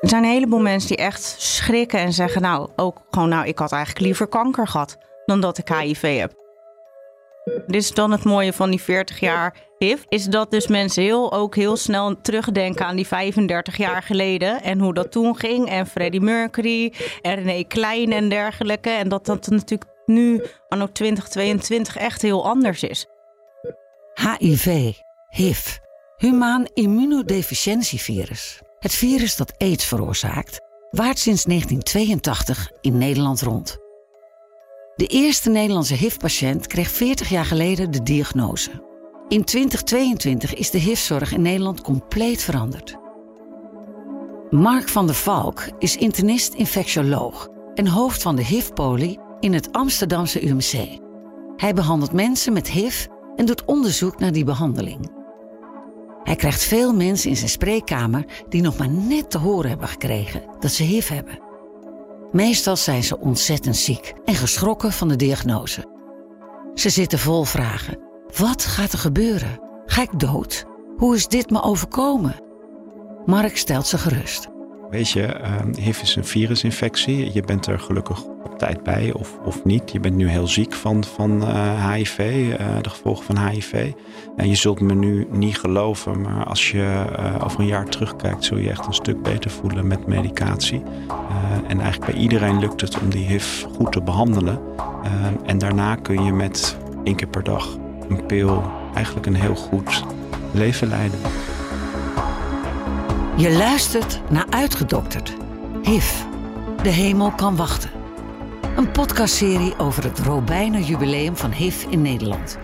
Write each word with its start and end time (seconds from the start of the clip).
Er 0.00 0.08
zijn 0.08 0.24
een 0.24 0.30
heleboel 0.30 0.60
mensen 0.60 0.88
die 0.88 0.96
echt 0.96 1.22
schrikken 1.38 1.98
en 1.98 2.12
zeggen: 2.12 2.42
Nou, 2.42 2.68
ook 2.76 3.02
gewoon, 3.10 3.28
nou, 3.28 3.46
ik 3.46 3.58
had 3.58 3.72
eigenlijk 3.72 4.04
liever 4.04 4.26
kanker 4.26 4.68
gehad 4.68 4.98
dan 5.26 5.40
dat 5.40 5.58
ik 5.58 5.68
HIV 5.68 6.18
heb. 6.18 6.44
Dit 7.66 7.82
is 7.82 7.90
dan 7.90 8.10
het 8.10 8.24
mooie 8.24 8.52
van 8.52 8.70
die 8.70 8.82
40 8.82 9.20
jaar 9.20 9.54
HIV, 9.78 10.02
is 10.08 10.24
dat 10.24 10.50
dus 10.50 10.66
mensen 10.66 11.02
heel, 11.02 11.32
ook 11.32 11.54
heel 11.54 11.76
snel 11.76 12.20
terugdenken 12.20 12.86
aan 12.86 12.96
die 12.96 13.06
35 13.06 13.76
jaar 13.76 14.02
geleden 14.02 14.62
en 14.62 14.78
hoe 14.78 14.94
dat 14.94 15.12
toen 15.12 15.36
ging. 15.36 15.68
En 15.68 15.86
Freddie 15.86 16.20
Mercury 16.20 16.92
en 17.22 17.34
René 17.34 17.62
Klein 17.62 18.12
en 18.12 18.28
dergelijke. 18.28 18.90
En 18.90 19.08
dat 19.08 19.26
dat 19.26 19.46
natuurlijk 19.46 19.90
nu, 20.06 20.42
anno 20.68 20.86
2022, 20.92 21.96
echt 21.96 22.22
heel 22.22 22.46
anders 22.46 22.82
is. 22.82 23.06
HIV, 24.38 24.92
HIV, 25.28 25.76
humaan 26.16 26.66
immunodeficiëntievirus. 26.74 28.60
Het 28.78 28.94
virus 28.94 29.36
dat 29.36 29.58
aids 29.58 29.84
veroorzaakt, 29.84 30.60
waart 30.90 31.18
sinds 31.18 31.44
1982 31.44 32.70
in 32.80 32.98
Nederland 32.98 33.40
rond. 33.40 33.76
De 34.94 35.06
eerste 35.06 35.50
Nederlandse 35.50 35.94
HIV-patiënt 35.94 36.66
kreeg 36.66 36.90
40 36.90 37.28
jaar 37.28 37.44
geleden 37.44 37.90
de 37.90 38.02
diagnose. 38.02 38.70
In 39.28 39.44
2022 39.44 40.54
is 40.54 40.70
de 40.70 40.78
HIV-zorg 40.78 41.32
in 41.32 41.42
Nederland 41.42 41.80
compleet 41.80 42.42
veranderd. 42.42 42.96
Mark 44.50 44.88
van 44.88 45.06
der 45.06 45.14
Valk 45.14 45.68
is 45.78 45.96
internist-infectioloog 45.96 47.48
en 47.74 47.86
hoofd 47.86 48.22
van 48.22 48.36
de 48.36 48.44
HIV-poli 48.44 49.18
in 49.40 49.52
het 49.52 49.72
Amsterdamse 49.72 50.46
UMC. 50.46 50.98
Hij 51.56 51.74
behandelt 51.74 52.12
mensen 52.12 52.52
met 52.52 52.70
HIV 52.70 53.06
en 53.36 53.46
doet 53.46 53.64
onderzoek 53.64 54.18
naar 54.18 54.32
die 54.32 54.44
behandeling. 54.44 55.15
Hij 56.26 56.36
krijgt 56.36 56.62
veel 56.62 56.94
mensen 56.94 57.30
in 57.30 57.36
zijn 57.36 57.50
spreekkamer 57.50 58.24
die 58.48 58.62
nog 58.62 58.78
maar 58.78 58.88
net 58.88 59.30
te 59.30 59.38
horen 59.38 59.68
hebben 59.68 59.88
gekregen 59.88 60.42
dat 60.60 60.70
ze 60.70 60.82
HIV 60.82 61.08
hebben. 61.08 61.38
Meestal 62.32 62.76
zijn 62.76 63.04
ze 63.04 63.20
ontzettend 63.20 63.76
ziek 63.76 64.14
en 64.24 64.34
geschrokken 64.34 64.92
van 64.92 65.08
de 65.08 65.16
diagnose. 65.16 65.94
Ze 66.74 66.90
zitten 66.90 67.18
vol 67.18 67.44
vragen. 67.44 67.98
Wat 68.36 68.64
gaat 68.64 68.92
er 68.92 68.98
gebeuren? 68.98 69.60
Ga 69.86 70.02
ik 70.02 70.18
dood? 70.20 70.64
Hoe 70.96 71.14
is 71.14 71.26
dit 71.26 71.50
me 71.50 71.62
overkomen? 71.62 72.42
Mark 73.24 73.56
stelt 73.56 73.86
ze 73.86 73.98
gerust. 73.98 74.48
Weet 74.90 75.10
je, 75.10 75.36
HIV 75.78 76.02
is 76.02 76.16
een 76.16 76.24
virusinfectie. 76.24 77.32
Je 77.32 77.42
bent 77.42 77.66
er 77.66 77.78
gelukkig 77.78 78.24
op 78.24 78.58
tijd 78.58 78.82
bij 78.82 79.12
of, 79.12 79.38
of 79.44 79.64
niet. 79.64 79.92
Je 79.92 80.00
bent 80.00 80.16
nu 80.16 80.28
heel 80.28 80.46
ziek 80.46 80.72
van, 80.72 81.04
van 81.04 81.44
HIV, 81.92 82.18
uh, 82.18 82.56
de 82.82 82.90
gevolgen 82.90 83.24
van 83.24 83.48
HIV. 83.48 83.92
En 84.36 84.48
je 84.48 84.54
zult 84.54 84.80
me 84.80 84.94
nu 84.94 85.26
niet 85.30 85.58
geloven, 85.58 86.20
maar 86.20 86.44
als 86.44 86.70
je 86.70 87.04
uh, 87.18 87.44
over 87.44 87.60
een 87.60 87.66
jaar 87.66 87.88
terugkijkt, 87.88 88.44
zul 88.44 88.58
je 88.58 88.70
echt 88.70 88.86
een 88.86 88.94
stuk 88.94 89.22
beter 89.22 89.50
voelen 89.50 89.86
met 89.86 90.06
medicatie. 90.06 90.82
En 91.68 91.80
eigenlijk 91.80 92.12
bij 92.12 92.22
iedereen 92.22 92.58
lukt 92.58 92.80
het 92.80 93.00
om 93.00 93.10
die 93.10 93.26
HIV 93.26 93.62
goed 93.62 93.92
te 93.92 94.02
behandelen. 94.02 94.60
en 95.46 95.58
daarna 95.58 95.94
kun 95.94 96.24
je 96.24 96.32
met 96.32 96.76
één 97.04 97.16
keer 97.16 97.28
per 97.28 97.44
dag 97.44 97.78
een 98.08 98.26
pil 98.26 98.62
eigenlijk 98.94 99.26
een 99.26 99.34
heel 99.34 99.54
goed 99.54 100.04
leven 100.52 100.88
leiden. 100.88 101.18
Je 103.36 103.52
luistert 103.52 104.20
naar 104.30 104.46
Uitgedokterd. 104.50 105.36
HIV. 105.82 106.22
De 106.82 106.88
hemel 106.88 107.30
kan 107.30 107.56
wachten. 107.56 107.90
Een 108.76 108.90
podcastserie 108.90 109.78
over 109.78 110.04
het 110.04 110.18
Robijner 110.18 110.80
jubileum 110.80 111.36
van 111.36 111.50
HIV 111.50 111.84
in 111.88 112.02
Nederland. 112.02 112.58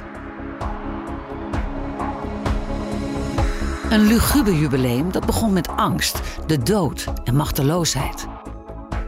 Een 3.91 4.07
luguber 4.07 4.55
jubileum 4.55 5.13
dat 5.13 5.27
begon 5.27 5.53
met 5.53 5.69
angst, 5.69 6.21
de 6.47 6.59
dood 6.59 7.07
en 7.25 7.37
machteloosheid. 7.37 8.27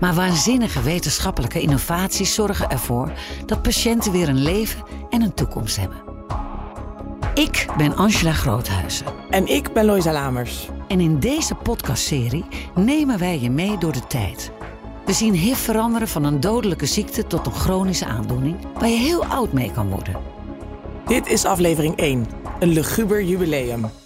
Maar 0.00 0.14
waanzinnige 0.14 0.82
wetenschappelijke 0.82 1.60
innovaties 1.60 2.34
zorgen 2.34 2.70
ervoor 2.70 3.12
dat 3.47 3.62
patiënten 3.62 4.12
weer 4.12 4.28
een 4.28 4.42
leven 4.42 4.82
en 5.10 5.22
een 5.22 5.34
toekomst 5.34 5.76
hebben. 5.76 6.03
Ik 7.34 7.66
ben 7.76 7.97
Angela 7.97 8.32
Groothuizen. 8.32 9.06
En 9.30 9.47
ik 9.47 9.72
ben 9.72 9.84
Loisa 9.84 10.12
Lamers. 10.12 10.69
En 10.89 11.00
in 11.00 11.21
deze 11.21 11.55
podcastserie 11.55 12.45
nemen 12.75 13.19
wij 13.19 13.41
je 13.41 13.50
mee 13.50 13.78
door 13.78 13.93
de 13.93 14.06
tijd. 14.06 14.53
We 15.06 15.12
zien 15.12 15.34
HIV 15.34 15.56
veranderen 15.56 16.09
van 16.09 16.25
een 16.25 16.41
dodelijke 16.41 16.87
ziekte 16.87 17.27
tot 17.27 17.47
een 17.47 17.53
chronische 17.53 18.06
aandoening 18.06 18.56
waar 18.78 18.89
je 18.89 18.97
heel 18.97 19.25
oud 19.25 19.53
mee 19.53 19.72
kan 19.72 19.89
worden. 19.89 20.17
Dit 21.06 21.27
is 21.27 21.45
aflevering 21.45 21.97
1, 21.97 22.27
een 22.59 22.69
luguber 22.69 23.22
jubileum. 23.22 24.03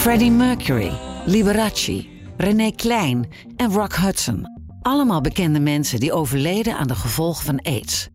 Freddie 0.00 0.30
Mercury, 0.30 0.92
Liberace, 1.26 2.06
René 2.36 2.70
Klein 2.70 3.28
en 3.56 3.72
Rock 3.72 3.94
Hudson. 3.94 4.46
Allemaal 4.82 5.20
bekende 5.20 5.60
mensen 5.60 6.00
die 6.00 6.12
overleden 6.12 6.76
aan 6.76 6.86
de 6.86 6.94
gevolgen 6.94 7.44
van 7.44 7.60
AIDS. 7.60 8.08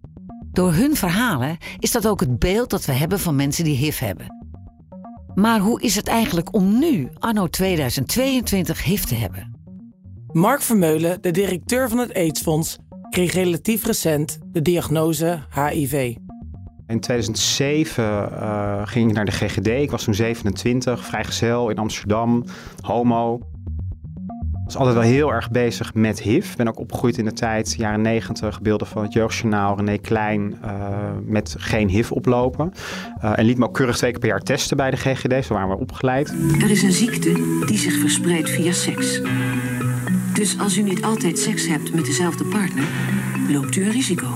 Door 0.51 0.73
hun 0.73 0.96
verhalen 0.96 1.57
is 1.79 1.91
dat 1.91 2.07
ook 2.07 2.19
het 2.19 2.40
beeld 2.40 2.69
dat 2.69 2.85
we 2.85 2.91
hebben 2.91 3.19
van 3.19 3.35
mensen 3.35 3.63
die 3.63 3.75
HIV 3.75 4.00
hebben. 4.00 4.25
Maar 5.35 5.59
hoe 5.59 5.81
is 5.81 5.96
het 5.96 6.07
eigenlijk 6.07 6.56
om 6.56 6.79
nu, 6.79 7.09
anno 7.19 7.47
2022, 7.47 8.84
HIV 8.84 9.03
te 9.03 9.16
hebben? 9.16 9.59
Mark 10.31 10.62
Vermeulen, 10.62 11.22
de 11.22 11.31
directeur 11.31 11.90
van 11.90 11.97
het 11.97 12.13
AIDS-fonds, 12.13 12.78
kreeg 13.09 13.34
relatief 13.34 13.85
recent 13.85 14.40
de 14.52 14.62
diagnose 14.62 15.40
HIV. 15.50 16.16
In 16.88 17.00
2007 17.00 18.03
uh, 18.03 18.81
ging 18.84 19.09
ik 19.09 19.16
naar 19.16 19.25
de 19.25 19.31
GGD. 19.31 19.68
Ik 19.68 19.91
was 19.91 20.03
toen 20.03 20.13
27, 20.13 21.06
vrijgezel 21.06 21.69
in 21.69 21.78
Amsterdam, 21.78 22.46
homo. 22.81 23.35
Ik 23.35 24.72
was 24.72 24.75
altijd 24.75 24.96
wel 24.96 25.03
heel 25.03 25.34
erg 25.34 25.51
bezig 25.51 25.94
met 25.94 26.22
HIV. 26.22 26.56
Ben 26.56 26.68
ook 26.68 26.79
opgegroeid 26.79 27.18
in 27.18 27.25
de 27.25 27.34
tijd, 27.34 27.75
jaren 27.78 28.01
90, 28.01 28.62
beelden 28.62 28.88
van 28.88 29.03
het 29.03 29.13
Jeugdjournaal, 29.13 29.78
René 29.78 29.97
Klein, 29.97 30.57
uh, 30.63 30.69
met 31.23 31.56
geen 31.57 31.90
HIV 31.90 32.12
oplopen. 32.12 32.72
Uh, 33.23 33.38
en 33.38 33.46
liet 33.46 33.57
me 33.57 33.66
ook 33.66 33.73
keurig 33.73 33.97
twee 33.97 34.12
keer 34.12 34.19
per 34.19 34.29
jaar 34.29 34.41
testen 34.41 34.78
bij 34.78 34.91
de 34.91 34.97
GGD, 34.97 35.46
zo 35.46 35.53
waren 35.53 35.69
we 35.69 35.78
opgeleid. 35.78 36.34
Er 36.62 36.69
is 36.69 36.84
een 36.84 36.91
ziekte 36.91 37.34
die 37.66 37.78
zich 37.78 38.00
verspreidt 38.00 38.50
via 38.50 38.72
seks. 38.72 39.22
Dus 40.34 40.59
als 40.59 40.78
u 40.78 40.81
niet 40.81 41.03
altijd 41.03 41.40
seks 41.40 41.67
hebt 41.67 41.94
met 41.94 42.06
dezelfde 42.06 42.44
partner, 42.44 42.85
loopt 43.50 43.75
u 43.75 43.85
een 43.85 43.91
risico. 43.91 44.28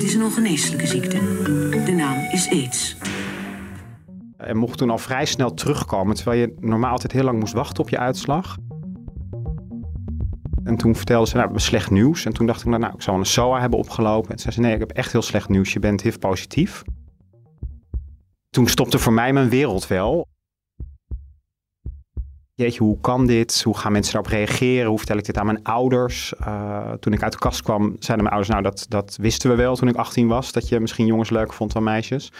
Het 0.00 0.08
is 0.08 0.14
een 0.14 0.22
ongeneeslijke 0.24 0.86
ziekte. 0.86 1.18
De 1.84 1.92
naam 1.96 2.16
is 2.32 2.48
AIDS. 2.50 2.96
En 4.36 4.56
mocht 4.56 4.78
toen 4.78 4.90
al 4.90 4.98
vrij 4.98 5.24
snel 5.24 5.54
terugkomen, 5.54 6.14
terwijl 6.14 6.40
je 6.40 6.54
normaal 6.60 6.90
altijd 6.90 7.12
heel 7.12 7.24
lang 7.24 7.38
moest 7.38 7.52
wachten 7.52 7.82
op 7.82 7.88
je 7.88 7.98
uitslag. 7.98 8.56
En 10.64 10.76
toen 10.76 10.96
vertelde 10.96 11.26
ze, 11.26 11.32
nou, 11.32 11.46
we 11.46 11.52
hebben 11.52 11.60
slecht 11.60 11.90
nieuws. 11.90 12.24
En 12.24 12.32
toen 12.32 12.46
dacht 12.46 12.60
ik, 12.60 12.66
nou, 12.66 12.80
nou 12.80 12.94
ik 12.94 13.02
zou 13.02 13.18
een 13.18 13.26
SOA 13.26 13.60
hebben 13.60 13.78
opgelopen. 13.78 14.30
En 14.30 14.38
zei 14.38 14.54
ze, 14.54 14.60
nee, 14.60 14.72
ik 14.72 14.78
heb 14.78 14.90
echt 14.90 15.12
heel 15.12 15.22
slecht 15.22 15.48
nieuws. 15.48 15.72
Je 15.72 15.78
bent 15.78 16.02
HIV-positief. 16.02 16.82
Toen 18.50 18.66
stopte 18.66 18.98
voor 18.98 19.12
mij 19.12 19.32
mijn 19.32 19.48
wereld 19.48 19.86
wel. 19.86 20.28
Jeetje, 22.60 22.82
hoe 22.82 23.00
kan 23.00 23.26
dit? 23.26 23.62
Hoe 23.62 23.76
gaan 23.76 23.92
mensen 23.92 24.12
daarop 24.12 24.32
reageren? 24.32 24.88
Hoe 24.88 24.98
vertel 24.98 25.16
ik 25.16 25.24
dit 25.24 25.38
aan 25.38 25.46
mijn 25.46 25.62
ouders? 25.62 26.32
Uh, 26.40 26.92
toen 26.92 27.12
ik 27.12 27.22
uit 27.22 27.32
de 27.32 27.38
kast 27.38 27.62
kwam, 27.62 27.96
zeiden 27.98 28.26
mijn 28.26 28.28
ouders, 28.28 28.48
nou 28.48 28.62
dat, 28.62 28.86
dat 28.88 29.16
wisten 29.20 29.50
we 29.50 29.56
wel 29.56 29.76
toen 29.76 29.88
ik 29.88 29.96
18 29.96 30.28
was. 30.28 30.52
Dat 30.52 30.68
je 30.68 30.80
misschien 30.80 31.06
jongens 31.06 31.30
leuker 31.30 31.54
vond 31.54 31.72
dan 31.72 31.82
meisjes. 31.82 32.32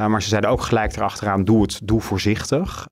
Uh, 0.00 0.06
maar 0.06 0.22
ze 0.22 0.28
zeiden 0.28 0.50
ook 0.50 0.62
gelijk 0.62 0.96
erachteraan, 0.96 1.44
doe 1.44 1.62
het, 1.62 1.80
doe 1.82 2.00
voorzichtig. 2.00 2.88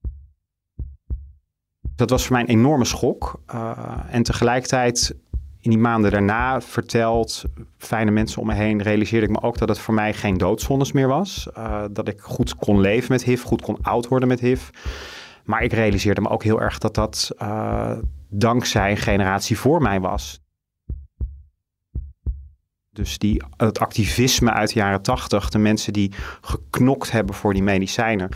Dat 1.97 2.11
was 2.11 2.27
voor 2.27 2.33
mij 2.33 2.43
een 2.43 2.59
enorme 2.59 2.85
schok. 2.85 3.41
Uh, 3.55 3.71
en 4.11 4.23
tegelijkertijd 4.23 5.15
in 5.61 5.71
die 5.71 5.79
maanden 5.79 6.11
daarna 6.11 6.61
verteld, 6.61 7.45
fijne 7.79 8.11
mensen 8.11 8.41
om 8.41 8.47
me 8.47 8.55
heen, 8.55 8.83
realiseerde 8.83 9.27
ik 9.27 9.33
me 9.33 9.43
ook 9.43 9.59
dat 9.59 9.69
het 9.69 9.79
voor 9.79 9.95
mij 9.95 10.15
geen 10.15 10.39
doodzondes 10.39 10.93
meer 10.93 11.09
was. 11.09 11.49
Dat 11.91 12.09
ik 12.09 12.21
goed 12.21 12.55
kon 12.55 12.81
leven 12.81 13.13
met 13.13 13.25
HIV, 13.25 13.43
goed 13.43 13.63
kon 13.63 13.79
oud 13.83 14.09
worden 14.09 14.29
met 14.29 14.41
HIV. 14.41 14.71
Maar 15.45 15.63
ik 15.63 15.73
realiseerde 15.73 16.21
me 16.21 16.29
ook 16.29 16.43
heel 16.43 16.61
erg 16.61 16.79
dat 16.79 16.95
dat 16.95 17.31
uh, 17.43 17.99
dankzij 18.29 18.91
een 18.91 18.97
generatie 18.97 19.59
voor 19.59 19.83
mij 19.83 20.01
was. 20.01 20.43
Dus 22.93 23.19
die, 23.19 23.43
het 23.57 23.79
activisme 23.79 24.51
uit 24.51 24.73
de 24.73 24.79
jaren 24.79 25.03
tachtig, 25.03 25.49
de 25.49 25.59
mensen 25.59 25.93
die 25.93 26.13
geknokt 26.41 27.11
hebben 27.11 27.35
voor 27.35 27.53
die 27.53 27.63
medicijnen, 27.63 28.29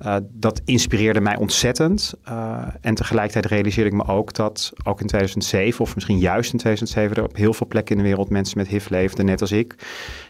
uh, 0.00 0.16
dat 0.30 0.60
inspireerde 0.64 1.20
mij 1.20 1.36
ontzettend. 1.36 2.14
Uh, 2.28 2.66
en 2.80 2.94
tegelijkertijd 2.94 3.46
realiseerde 3.46 3.90
ik 3.90 3.96
me 3.96 4.06
ook 4.06 4.34
dat 4.34 4.72
ook 4.84 5.00
in 5.00 5.06
2007, 5.06 5.80
of 5.80 5.94
misschien 5.94 6.18
juist 6.18 6.52
in 6.52 6.58
2007, 6.58 7.16
er 7.16 7.28
op 7.28 7.36
heel 7.36 7.54
veel 7.54 7.66
plekken 7.66 7.96
in 7.96 8.02
de 8.02 8.08
wereld 8.08 8.28
mensen 8.28 8.58
met 8.58 8.68
HIV 8.68 8.88
leefden, 8.88 9.24
net 9.24 9.40
als 9.40 9.52
ik, 9.52 9.74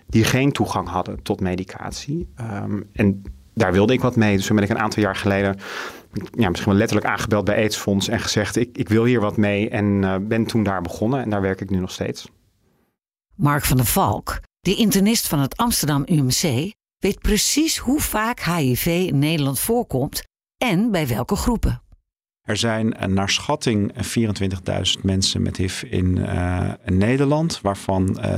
die 0.06 0.24
geen 0.24 0.52
toegang 0.52 0.88
hadden 0.88 1.22
tot 1.22 1.40
medicatie. 1.40 2.28
Um, 2.40 2.88
en 2.92 3.22
daar 3.54 3.72
wilde 3.72 3.92
ik 3.92 4.00
wat 4.00 4.16
mee. 4.16 4.36
Dus 4.36 4.46
toen 4.46 4.56
ben 4.56 4.64
ik 4.64 4.70
een 4.70 4.78
aantal 4.78 5.02
jaar 5.02 5.16
geleden 5.16 5.56
ja, 6.32 6.48
misschien 6.48 6.70
wel 6.70 6.78
letterlijk 6.78 7.08
aangebeld 7.08 7.44
bij 7.44 7.56
AIDS-fonds 7.56 8.08
en 8.08 8.20
gezegd: 8.20 8.56
ik, 8.56 8.76
ik 8.76 8.88
wil 8.88 9.04
hier 9.04 9.20
wat 9.20 9.36
mee. 9.36 9.68
En 9.68 10.00
ben 10.28 10.46
toen 10.46 10.62
daar 10.62 10.82
begonnen 10.82 11.22
en 11.22 11.30
daar 11.30 11.40
werk 11.40 11.60
ik 11.60 11.70
nu 11.70 11.78
nog 11.78 11.90
steeds. 11.90 12.28
Mark 13.34 13.64
van 13.64 13.76
der 13.76 13.86
Valk, 13.86 14.40
de 14.60 14.74
internist 14.74 15.28
van 15.28 15.38
het 15.38 15.56
Amsterdam 15.56 16.02
UMC, 16.06 16.72
weet 16.98 17.18
precies 17.18 17.78
hoe 17.78 18.00
vaak 18.00 18.40
HIV 18.40 18.86
in 18.86 19.18
Nederland 19.18 19.58
voorkomt 19.58 20.22
en 20.56 20.90
bij 20.90 21.06
welke 21.06 21.36
groepen. 21.36 21.81
Er 22.42 22.56
zijn 22.56 22.94
eh, 22.94 23.08
naar 23.08 23.30
schatting 23.30 23.92
24.000 24.96 25.02
mensen 25.02 25.42
met 25.42 25.56
HIV 25.56 25.82
in, 25.82 26.16
uh, 26.16 26.70
Nederland, 26.84 27.60
waarvan 27.60 28.18
uh, 28.20 28.34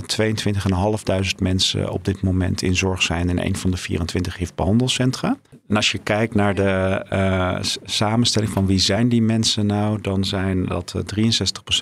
22.500 1.27 1.35
mensen 1.39 1.91
op 1.91 2.05
dit 2.05 2.23
moment 2.23 2.63
in 2.63 2.77
zorg 2.77 3.03
zijn 3.03 3.29
in 3.29 3.39
een 3.39 3.57
van 3.57 3.71
de 3.71 3.77
24 3.77 4.37
HIV-behandelcentra. 4.37 5.37
En 5.69 5.77
als 5.77 5.93
je 5.93 5.99
kijkt 5.99 6.35
naar 6.35 6.55
de 6.55 7.77
samenstelling 7.83 8.53
van 8.53 8.67
wie 8.67 8.79
zijn 8.79 9.09
die 9.09 9.23
mensen 9.23 9.67
nou, 9.67 10.01
dan 10.01 10.25
zijn 10.25 10.67
dat 10.67 10.95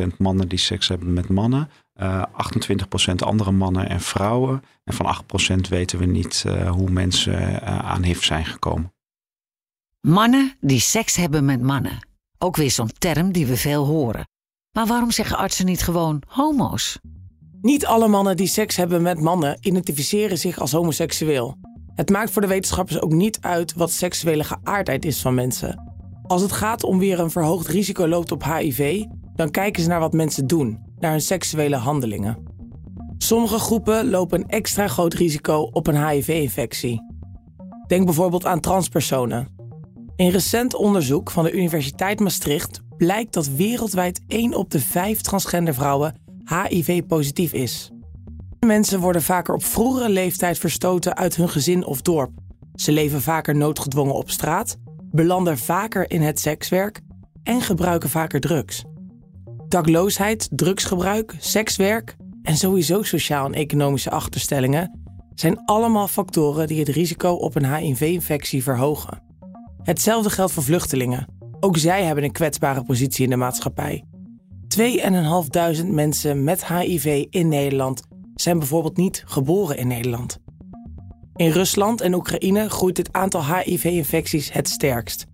63% 0.02 0.16
mannen 0.18 0.48
die 0.48 0.58
seks 0.58 0.88
hebben 0.88 1.12
met 1.12 1.28
mannen, 1.28 1.70
uh, 2.00 2.24
28% 3.12 3.14
andere 3.16 3.52
mannen 3.52 3.88
en 3.88 4.00
vrouwen. 4.00 4.62
En 4.84 4.94
van 4.94 5.06
8% 5.06 5.68
weten 5.68 5.98
we 5.98 6.06
niet 6.06 6.44
hoe 6.68 6.90
mensen 6.90 7.62
aan 7.62 8.02
HIV 8.02 8.22
zijn 8.22 8.44
gekomen. 8.44 8.92
Mannen 10.00 10.56
die 10.60 10.80
seks 10.80 11.16
hebben 11.16 11.44
met 11.44 11.62
mannen. 11.62 12.10
Ook 12.42 12.56
weer 12.56 12.70
zo'n 12.70 12.90
term 12.98 13.32
die 13.32 13.46
we 13.46 13.56
veel 13.56 13.84
horen. 13.84 14.26
Maar 14.72 14.86
waarom 14.86 15.10
zeggen 15.10 15.36
artsen 15.36 15.66
niet 15.66 15.82
gewoon 15.82 16.22
homo's? 16.26 16.98
Niet 17.60 17.86
alle 17.86 18.08
mannen 18.08 18.36
die 18.36 18.46
seks 18.46 18.76
hebben 18.76 19.02
met 19.02 19.20
mannen 19.20 19.56
identificeren 19.60 20.38
zich 20.38 20.58
als 20.58 20.72
homoseksueel. 20.72 21.56
Het 21.94 22.10
maakt 22.10 22.30
voor 22.30 22.42
de 22.42 22.48
wetenschappers 22.48 23.00
ook 23.00 23.12
niet 23.12 23.40
uit 23.40 23.74
wat 23.74 23.90
seksuele 23.90 24.44
geaardheid 24.44 25.04
is 25.04 25.20
van 25.20 25.34
mensen. 25.34 25.92
Als 26.22 26.42
het 26.42 26.52
gaat 26.52 26.84
om 26.84 26.98
wie 26.98 27.12
er 27.12 27.20
een 27.20 27.30
verhoogd 27.30 27.66
risico 27.68 28.08
loopt 28.08 28.32
op 28.32 28.44
HIV, 28.44 29.04
dan 29.34 29.50
kijken 29.50 29.82
ze 29.82 29.88
naar 29.88 30.00
wat 30.00 30.12
mensen 30.12 30.46
doen, 30.46 30.78
naar 30.98 31.10
hun 31.10 31.20
seksuele 31.20 31.76
handelingen. 31.76 32.38
Sommige 33.18 33.58
groepen 33.58 34.10
lopen 34.10 34.40
een 34.40 34.48
extra 34.48 34.88
groot 34.88 35.14
risico 35.14 35.60
op 35.60 35.86
een 35.86 36.08
HIV-infectie. 36.08 37.00
Denk 37.86 38.04
bijvoorbeeld 38.04 38.46
aan 38.46 38.60
transpersonen. 38.60 39.61
In 40.16 40.28
recent 40.28 40.74
onderzoek 40.74 41.30
van 41.30 41.44
de 41.44 41.52
Universiteit 41.52 42.20
Maastricht 42.20 42.80
blijkt 42.96 43.32
dat 43.32 43.48
wereldwijd 43.48 44.20
1 44.26 44.54
op 44.54 44.70
de 44.70 44.80
5 44.80 45.20
transgender 45.20 45.74
vrouwen 45.74 46.14
HIV-positief 46.44 47.52
is. 47.52 47.90
Mensen 48.60 49.00
worden 49.00 49.22
vaker 49.22 49.54
op 49.54 49.64
vroegere 49.64 50.08
leeftijd 50.08 50.58
verstoten 50.58 51.16
uit 51.16 51.36
hun 51.36 51.48
gezin 51.48 51.84
of 51.84 52.02
dorp. 52.02 52.30
Ze 52.74 52.92
leven 52.92 53.22
vaker 53.22 53.56
noodgedwongen 53.56 54.14
op 54.14 54.30
straat, 54.30 54.76
belanden 55.10 55.58
vaker 55.58 56.10
in 56.10 56.22
het 56.22 56.40
sekswerk 56.40 57.00
en 57.42 57.60
gebruiken 57.60 58.10
vaker 58.10 58.40
drugs. 58.40 58.84
Dakloosheid, 59.68 60.48
drugsgebruik, 60.50 61.34
sekswerk 61.38 62.16
en 62.42 62.56
sowieso 62.56 63.02
sociaal 63.02 63.46
en 63.46 63.54
economische 63.54 64.10
achterstellingen 64.10 65.00
zijn 65.34 65.64
allemaal 65.64 66.08
factoren 66.08 66.66
die 66.66 66.78
het 66.78 66.88
risico 66.88 67.32
op 67.32 67.54
een 67.54 67.74
HIV-infectie 67.74 68.62
verhogen. 68.62 69.31
Hetzelfde 69.82 70.30
geldt 70.30 70.52
voor 70.52 70.62
vluchtelingen. 70.62 71.26
Ook 71.60 71.76
zij 71.76 72.04
hebben 72.04 72.24
een 72.24 72.32
kwetsbare 72.32 72.84
positie 72.84 73.24
in 73.24 73.30
de 73.30 73.36
maatschappij. 73.36 74.04
2.500 74.78 75.86
mensen 75.86 76.44
met 76.44 76.66
HIV 76.66 77.26
in 77.30 77.48
Nederland 77.48 78.02
zijn 78.34 78.58
bijvoorbeeld 78.58 78.96
niet 78.96 79.22
geboren 79.26 79.76
in 79.76 79.86
Nederland. 79.86 80.38
In 81.34 81.50
Rusland 81.50 82.00
en 82.00 82.14
Oekraïne 82.14 82.70
groeit 82.70 82.96
het 82.96 83.12
aantal 83.12 83.44
HIV-infecties 83.44 84.52
het 84.52 84.68
sterkst. 84.68 85.26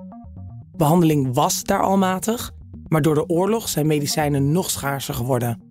Behandeling 0.76 1.34
was 1.34 1.64
daar 1.64 1.82
al 1.82 1.96
matig, 1.96 2.52
maar 2.88 3.02
door 3.02 3.14
de 3.14 3.28
oorlog 3.28 3.68
zijn 3.68 3.86
medicijnen 3.86 4.52
nog 4.52 4.70
schaarser 4.70 5.14
geworden. 5.14 5.62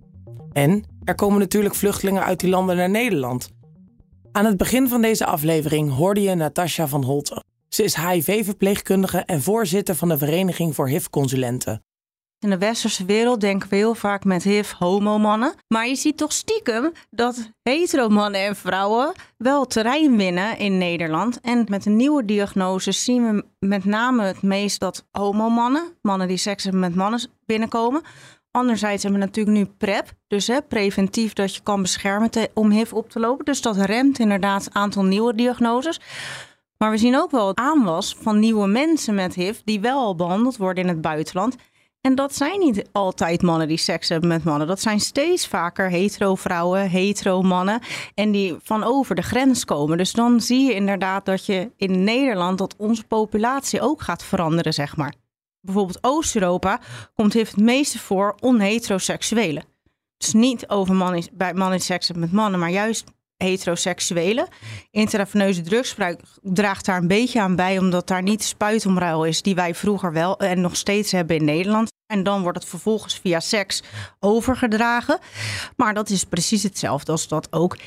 En 0.51 0.83
er 1.03 1.15
komen 1.15 1.39
natuurlijk 1.39 1.75
vluchtelingen 1.75 2.23
uit 2.23 2.39
die 2.39 2.49
landen 2.49 2.75
naar 2.75 2.89
Nederland. 2.89 3.49
Aan 4.31 4.45
het 4.45 4.57
begin 4.57 4.87
van 4.87 5.01
deze 5.01 5.25
aflevering 5.25 5.93
hoorde 5.93 6.21
je 6.21 6.35
Natasja 6.35 6.87
van 6.87 7.03
Holten. 7.03 7.46
Ze 7.69 7.83
is 7.83 7.95
HIV-verpleegkundige 7.95 9.17
en 9.17 9.41
voorzitter 9.41 9.95
van 9.95 10.09
de 10.09 10.17
Vereniging 10.17 10.75
voor 10.75 10.87
HIV-consulenten. 10.87 11.81
In 12.39 12.49
de 12.49 12.57
westerse 12.57 13.05
wereld 13.05 13.41
denken 13.41 13.69
we 13.69 13.75
heel 13.75 13.95
vaak 13.95 14.23
met 14.23 14.43
HIV 14.43 14.71
homo-mannen. 14.71 15.53
Maar 15.67 15.87
je 15.87 15.95
ziet 15.95 16.17
toch 16.17 16.31
stiekem 16.33 16.91
dat 17.09 17.51
hetero-mannen 17.61 18.41
en 18.41 18.55
vrouwen 18.55 19.13
wel 19.37 19.65
terrein 19.65 20.17
winnen 20.17 20.57
in 20.57 20.77
Nederland. 20.77 21.39
En 21.41 21.65
met 21.69 21.83
de 21.83 21.89
nieuwe 21.89 22.25
diagnose 22.25 22.91
zien 22.91 23.35
we 23.35 23.45
met 23.67 23.85
name 23.85 24.23
het 24.23 24.41
meest 24.41 24.79
dat 24.79 25.05
homo-mannen, 25.11 25.83
mannen 26.01 26.27
die 26.27 26.37
seks 26.37 26.63
hebben 26.63 26.81
met 26.81 26.95
mannen, 26.95 27.21
binnenkomen. 27.45 28.01
Anderzijds 28.51 29.03
hebben 29.03 29.19
we 29.19 29.25
natuurlijk 29.25 29.57
nu 29.57 29.65
PrEP, 29.77 30.13
dus 30.27 30.47
hè, 30.47 30.61
preventief 30.61 31.33
dat 31.33 31.55
je 31.55 31.61
kan 31.61 31.81
beschermen 31.81 32.29
om 32.53 32.71
HIV 32.71 32.93
op 32.93 33.09
te 33.09 33.19
lopen. 33.19 33.45
Dus 33.45 33.61
dat 33.61 33.77
remt 33.77 34.19
inderdaad 34.19 34.65
het 34.65 34.73
aantal 34.73 35.03
nieuwe 35.03 35.35
diagnoses. 35.35 35.99
Maar 36.77 36.91
we 36.91 36.97
zien 36.97 37.17
ook 37.17 37.31
wel 37.31 37.47
het 37.47 37.57
aanwas 37.57 38.15
van 38.19 38.39
nieuwe 38.39 38.67
mensen 38.67 39.15
met 39.15 39.33
HIV 39.33 39.59
die 39.63 39.79
wel 39.79 39.99
al 39.99 40.15
behandeld 40.15 40.57
worden 40.57 40.83
in 40.83 40.89
het 40.89 41.01
buitenland. 41.01 41.55
En 42.01 42.15
dat 42.15 42.35
zijn 42.35 42.59
niet 42.59 42.89
altijd 42.91 43.41
mannen 43.41 43.67
die 43.67 43.77
seks 43.77 44.09
hebben 44.09 44.29
met 44.29 44.43
mannen. 44.43 44.67
Dat 44.67 44.81
zijn 44.81 44.99
steeds 44.99 45.47
vaker 45.47 45.89
hetero 45.89 46.35
vrouwen, 46.35 46.89
hetero 46.89 47.41
mannen. 47.41 47.79
En 48.13 48.31
die 48.31 48.55
van 48.63 48.83
over 48.83 49.15
de 49.15 49.21
grens 49.21 49.65
komen. 49.65 49.97
Dus 49.97 50.11
dan 50.11 50.41
zie 50.41 50.65
je 50.65 50.73
inderdaad 50.73 51.25
dat 51.25 51.45
je 51.45 51.71
in 51.77 52.03
Nederland, 52.03 52.57
dat 52.57 52.75
onze 52.77 53.03
populatie 53.03 53.81
ook 53.81 54.01
gaat 54.01 54.23
veranderen, 54.23 54.73
zeg 54.73 54.95
maar. 54.95 55.13
Bijvoorbeeld 55.61 56.03
Oost-Europa 56.03 56.79
komt 57.13 57.33
heeft 57.33 57.51
het 57.51 57.63
meeste 57.63 57.99
voor 57.99 58.35
onheteroseksuelen. 58.39 59.63
Dus 60.17 60.33
niet 60.33 60.69
over 60.69 60.95
mannen, 60.95 61.23
bij 61.33 61.53
mannen 61.53 61.77
die 61.77 61.85
seks 61.85 62.07
hebben 62.07 62.25
met 62.25 62.33
mannen, 62.39 62.59
maar 62.59 62.69
juist 62.69 63.03
heteroseksuelen. 63.37 64.47
Intraveneuze 64.91 65.61
drugsgebruik 65.61 66.21
draagt 66.41 66.85
daar 66.85 66.97
een 66.97 67.07
beetje 67.07 67.41
aan 67.41 67.55
bij, 67.55 67.77
omdat 67.77 68.07
daar 68.07 68.23
niet 68.23 68.43
spuitomruil 68.43 69.25
is 69.25 69.41
die 69.41 69.55
wij 69.55 69.75
vroeger 69.75 70.13
wel 70.13 70.39
en 70.39 70.61
nog 70.61 70.75
steeds 70.75 71.11
hebben 71.11 71.35
in 71.35 71.45
Nederland. 71.45 71.91
En 72.05 72.23
dan 72.23 72.41
wordt 72.41 72.57
het 72.57 72.69
vervolgens 72.69 73.19
via 73.19 73.39
seks 73.39 73.83
overgedragen. 74.19 75.19
Maar 75.75 75.93
dat 75.93 76.09
is 76.09 76.23
precies 76.23 76.63
hetzelfde 76.63 77.11
als 77.11 77.27
dat 77.27 77.47
ook 77.53 77.77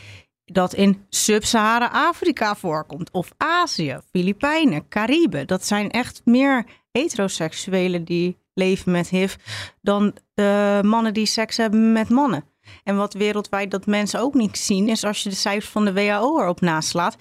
dat 0.45 0.75
in 0.75 1.07
Sub-Sahara-Afrika 1.09 2.57
voorkomt. 2.57 3.11
Of 3.11 3.31
Azië, 3.37 3.99
Filipijnen, 4.11 4.89
Cariben. 4.89 5.47
Dat 5.47 5.67
zijn 5.67 5.91
echt 5.91 6.21
meer 6.25 6.67
heteroseksuelen 6.93 8.05
die 8.05 8.39
leven 8.55 8.93
met 8.93 9.09
HIV 9.09 9.35
dan 9.83 10.15
de 10.35 10.81
mannen 10.85 11.15
die 11.15 11.27
seks 11.27 11.57
hebben 11.57 11.93
met 11.93 12.09
mannen. 12.09 12.45
En 12.85 12.97
wat 12.97 13.15
wereldwijd 13.15 13.71
dat 13.71 13.87
mensen 13.87 14.21
ook 14.21 14.35
niet 14.35 14.59
zien, 14.59 14.89
is 14.89 15.05
als 15.05 15.23
je 15.23 15.29
de 15.29 15.35
cijfers 15.35 15.73
van 15.73 15.85
de 15.85 15.93
WHO 15.93 16.41
erop 16.41 16.61
naslaat. 16.61 17.17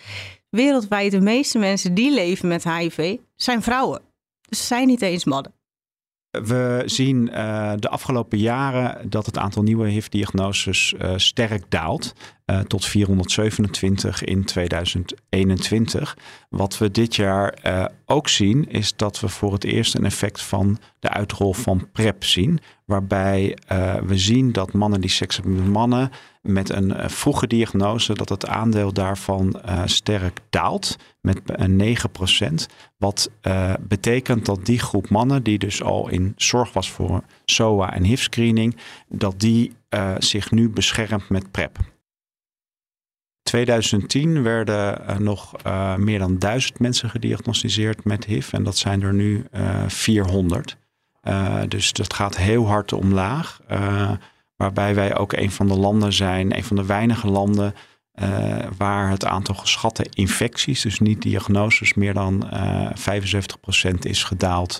Wereldwijd 0.50 1.12
de 1.12 1.22
meeste 1.22 1.60
mensen 1.60 1.94
die 1.94 2.14
leven 2.14 2.48
met 2.48 2.64
HIV 2.64 3.18
zijn 3.36 3.62
vrouwen. 3.62 4.02
Dus 4.50 4.68
zijn 4.68 4.88
niet 4.88 5.02
eens 5.02 5.26
mannen. 5.26 5.54
We 6.30 6.84
zien 6.86 7.28
uh, 7.28 7.74
de 7.76 7.90
afgelopen 7.90 8.38
jaren 8.38 9.10
dat 9.10 9.26
het 9.26 9.38
aantal 9.38 9.64
nieuwe 9.64 9.88
HIV-diagnoses 9.88 10.94
uh, 11.02 11.14
sterk 11.16 11.72
daalt. 11.72 12.14
Uh, 12.50 12.60
tot 12.60 12.86
427 12.86 14.24
in 14.24 14.46
2021. 14.46 16.18
Wat 16.50 16.78
we 16.78 16.92
dit 16.92 17.16
jaar 17.16 17.58
ook 18.06 18.28
zien, 18.30 18.70
is 18.70 18.96
dat 18.96 19.20
we 19.20 19.28
voor 19.28 19.54
het 19.54 19.64
eerst 19.64 19.96
een 19.96 20.06
effect 20.06 20.42
van 20.42 20.78
de 21.00 21.10
uitrol 21.10 21.54
van 21.54 21.88
PrEP 21.92 22.24
zien. 22.24 22.60
Waarbij 22.86 23.58
we 24.06 24.18
zien 24.18 24.52
dat 24.52 24.74
mannen 24.74 25.02
die 25.02 25.10
seks 25.10 25.36
hebben 25.36 25.56
met 25.56 25.68
mannen 25.68 26.12
met 26.42 26.70
een 26.70 27.10
vroege 27.10 27.48
diagnose, 27.48 28.14
dat 28.14 28.30
het 28.30 28.48
aandeel 28.48 28.94
daarvan 28.94 29.62
sterk 29.86 30.40
daalt 30.50 30.98
met 31.22 31.42
9%. 31.52 32.66
Wat 32.98 33.32
betekent 33.80 34.46
dat 34.46 34.66
die 34.66 34.80
groep 34.80 35.10
mannen, 35.10 35.44
die 35.44 35.58
dus 35.58 35.84
al 35.84 36.10
in 36.10 36.34
zorg 36.36 36.74
was 36.74 36.92
voor 36.92 37.24
SOA 37.46 37.94
en 37.94 38.04
HIV-screening, 38.04 38.78
dat 39.08 39.40
die 39.40 39.72
zich 40.18 40.52
nu 40.52 40.70
beschermt 40.70 41.30
met 41.30 41.52
PrEP. 41.52 41.80
2010 43.50 44.44
werden 44.44 45.08
er 45.08 45.22
nog 45.22 45.54
uh, 45.66 45.96
meer 45.96 46.20
dan 46.20 46.40
duizend 46.40 46.80
mensen 46.80 47.10
gediagnosticeerd 47.10 48.04
met 48.06 48.26
HIV 48.26 48.54
en 48.54 48.64
dat 48.64 48.78
zijn 48.78 49.02
er 49.02 49.14
nu 49.14 49.46
uh, 49.52 49.88
400. 49.88 50.78
Uh, 51.24 51.62
dus 51.68 51.94
dat 51.94 52.14
gaat 52.14 52.38
heel 52.38 52.68
hard 52.68 52.94
omlaag. 52.94 53.60
Waarbij 54.56 54.96
wij 54.96 55.18
ook 55.18 55.34
een 55.34 55.52
van 55.52 55.68
de 55.68 55.78
landen 55.78 56.14
zijn, 56.14 56.56
een 56.56 56.64
van 56.64 56.76
de 56.76 56.86
weinige 56.86 57.28
landen 57.28 57.74
waar 58.78 59.10
het 59.10 59.26
aantal 59.26 59.56
geschatte 59.56 60.06
infecties, 60.10 60.82
dus 60.82 61.00
niet 61.00 61.22
diagnoses, 61.22 61.94
meer 61.94 62.14
dan 62.14 62.50
75% 63.88 63.92
is 64.00 64.24
gedaald 64.24 64.80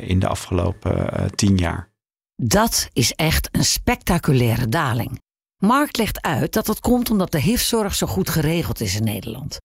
in 0.00 0.18
de 0.18 0.28
afgelopen 0.28 1.10
10 1.34 1.56
jaar. 1.56 1.88
Dat 2.36 2.88
is 2.92 3.12
echt 3.12 3.48
een 3.52 3.64
spectaculaire 3.64 4.68
daling. 4.68 5.20
Mark 5.64 5.96
legt 5.96 6.22
uit 6.22 6.52
dat 6.52 6.66
dat 6.66 6.80
komt 6.80 7.10
omdat 7.10 7.32
de 7.32 7.40
HIV-zorg 7.40 7.94
zo 7.94 8.06
goed 8.06 8.30
geregeld 8.30 8.80
is 8.80 8.96
in 8.96 9.04
Nederland. 9.04 9.56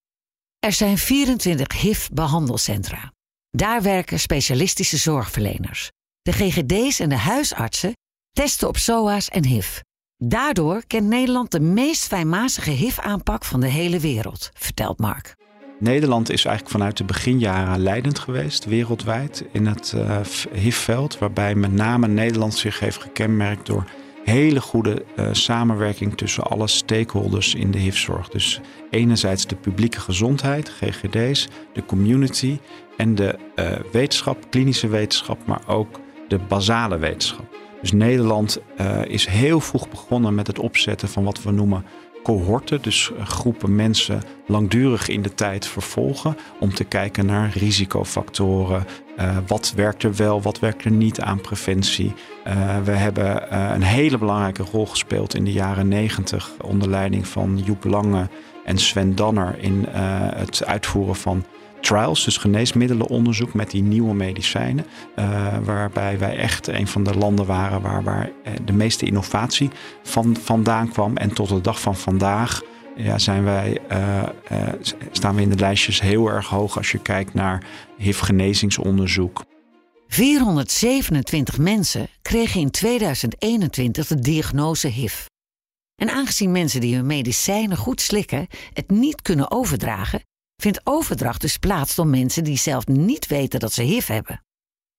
Er 0.60 0.72
zijn 0.72 0.98
24 0.98 1.82
HIV-behandelcentra. 1.82 3.12
Daar 3.50 3.82
werken 3.82 4.20
specialistische 4.20 4.98
zorgverleners. 4.98 5.92
De 6.22 6.32
GGD's 6.32 7.00
en 7.00 7.10
de 7.10 7.18
huisartsen 7.18 7.94
testen 8.32 8.68
op 8.68 8.78
SOA's 8.78 9.30
en 9.30 9.46
HIV. 9.46 9.80
Daardoor 10.24 10.84
kent 10.88 11.08
Nederland 11.08 11.52
de 11.52 11.60
meest 11.60 12.08
fijnmazige 12.08 12.72
HIV-aanpak 12.72 13.46
van 13.46 13.60
de 13.60 13.70
hele 13.70 14.00
wereld, 14.00 14.50
vertelt 14.54 15.00
Mark. 15.00 15.36
Nederland 15.80 16.30
is 16.30 16.46
eigenlijk 16.46 16.76
vanuit 16.76 16.98
de 16.98 17.04
beginjaren 17.04 17.80
leidend 17.80 18.20
geweest, 18.20 18.66
wereldwijd, 18.66 19.44
in 19.52 19.66
het 19.66 19.94
uh, 19.96 20.20
HIV-veld. 20.54 21.18
Waarbij 21.18 21.56
met 21.56 21.72
name 21.72 22.08
Nederland 22.08 22.54
zich 22.54 22.80
heeft 22.80 23.02
gekenmerkt 23.02 23.66
door 23.66 23.86
hele 24.32 24.62
goede 24.62 25.04
uh, 25.20 25.28
samenwerking 25.32 26.18
tussen 26.18 26.44
alle 26.44 26.68
stakeholders 26.68 27.56
in 27.56 27.72
de 27.72 27.78
HIV-zorg. 27.78 28.30
Dus 28.30 28.62
enerzijds 28.90 29.48
de 29.48 29.56
publieke 29.56 30.00
gezondheid, 30.00 30.70
GGD's, 30.70 31.48
de 31.74 31.86
community 31.86 32.60
en 32.98 33.16
de 33.16 33.36
uh, 33.56 33.72
wetenschap, 33.92 34.38
klinische 34.50 34.88
wetenschap, 34.88 35.38
maar 35.46 35.62
ook 35.68 36.00
de 36.28 36.38
basale 36.38 36.98
wetenschap. 36.98 37.56
Dus 37.82 37.92
Nederland 37.92 38.60
uh, 38.82 39.06
is 39.06 39.26
heel 39.26 39.60
vroeg 39.60 39.90
begonnen 39.90 40.36
met 40.36 40.48
het 40.48 40.60
opzetten 40.60 41.08
van 41.08 41.24
wat 41.24 41.44
we 41.44 41.52
noemen 41.52 41.86
cohorten, 42.28 42.82
dus 42.82 43.12
groepen 43.24 43.76
mensen 43.76 44.22
langdurig 44.48 45.08
in 45.08 45.22
de 45.22 45.34
tijd 45.34 45.68
vervolgen 45.68 46.38
om 46.60 46.74
te 46.74 46.84
kijken 46.84 47.26
naar 47.26 47.52
risicofactoren. 47.54 48.86
Uh, 49.20 49.38
wat 49.48 49.74
werkt 49.76 50.04
er 50.04 50.16
wel, 50.16 50.42
wat 50.42 50.60
werkt 50.60 50.84
er 50.84 50.92
niet 50.92 51.22
aan 51.22 51.42
preventie. 51.42 52.14
Uh, 52.48 52.78
we 52.84 52.92
hebben 52.92 53.56
een 53.74 53.84
hele 53.84 54.18
belangrijke 54.18 54.64
rol 54.72 54.86
gespeeld 54.86 55.36
in 55.36 55.44
de 55.44 55.52
jaren 55.52 55.88
negentig 55.88 56.52
onder 56.62 56.90
leiding 56.90 57.28
van 57.28 57.62
Joep 57.64 57.84
Lange 57.84 58.30
en 58.66 58.78
Sven 58.78 59.16
Danner 59.16 59.56
in 59.60 59.86
het 60.36 60.66
uitvoeren 60.66 61.16
van 61.16 61.46
trials, 61.88 62.24
dus 62.24 62.38
geneesmiddelenonderzoek 62.38 63.54
met 63.54 63.72
die 63.72 63.84
nieuwe 63.84 64.14
medicijnen. 64.14 64.86
Uh, 65.16 65.58
waarbij 65.64 66.20
wij 66.20 66.38
echt 66.38 66.68
een 66.68 66.88
van 66.88 67.04
de 67.04 67.18
landen 67.18 67.46
waren 67.46 67.82
waar, 67.82 68.04
waar 68.04 68.32
de 68.66 68.74
meeste 68.74 69.06
innovatie 69.06 69.70
van, 70.04 70.38
vandaan 70.42 70.90
kwam. 70.90 71.18
En 71.18 71.34
tot 71.34 71.50
de 71.50 71.62
dag 71.62 71.82
van 71.82 71.96
vandaag 71.96 72.62
ja, 72.96 73.18
zijn 73.18 73.44
wij, 73.44 73.80
uh, 73.92 74.24
staan 75.12 75.36
we 75.36 75.42
in 75.42 75.50
de 75.50 75.56
lijstjes 75.56 76.02
heel 76.02 76.28
erg 76.28 76.48
hoog 76.48 76.78
als 76.78 76.92
je 76.92 77.00
kijkt 77.00 77.34
naar 77.34 77.64
HIV-genezingsonderzoek. 77.98 79.44
427 80.08 81.58
mensen 81.58 82.08
kregen 82.22 82.62
in 82.62 82.72
2021 82.72 84.08
de 84.08 84.20
diagnose 84.20 84.88
HIV. 84.88 85.26
En 85.96 86.10
aangezien 86.10 86.52
mensen 86.52 86.82
die 86.82 86.96
hun 86.96 87.06
medicijnen 87.06 87.78
goed 87.78 88.02
slikken 88.02 88.48
het 88.74 88.90
niet 88.90 89.22
kunnen 89.22 89.52
overdragen, 89.52 90.22
vindt 90.62 90.82
overdracht 90.84 91.42
dus 91.42 91.58
plaats 91.58 91.96
door 91.96 92.08
mensen 92.08 92.44
die 92.44 92.58
zelf 92.58 92.88
niet 92.88 93.28
weten 93.28 93.60
dat 93.60 93.74
ze 93.74 93.82
HIV 93.82 94.08
hebben. 94.08 94.42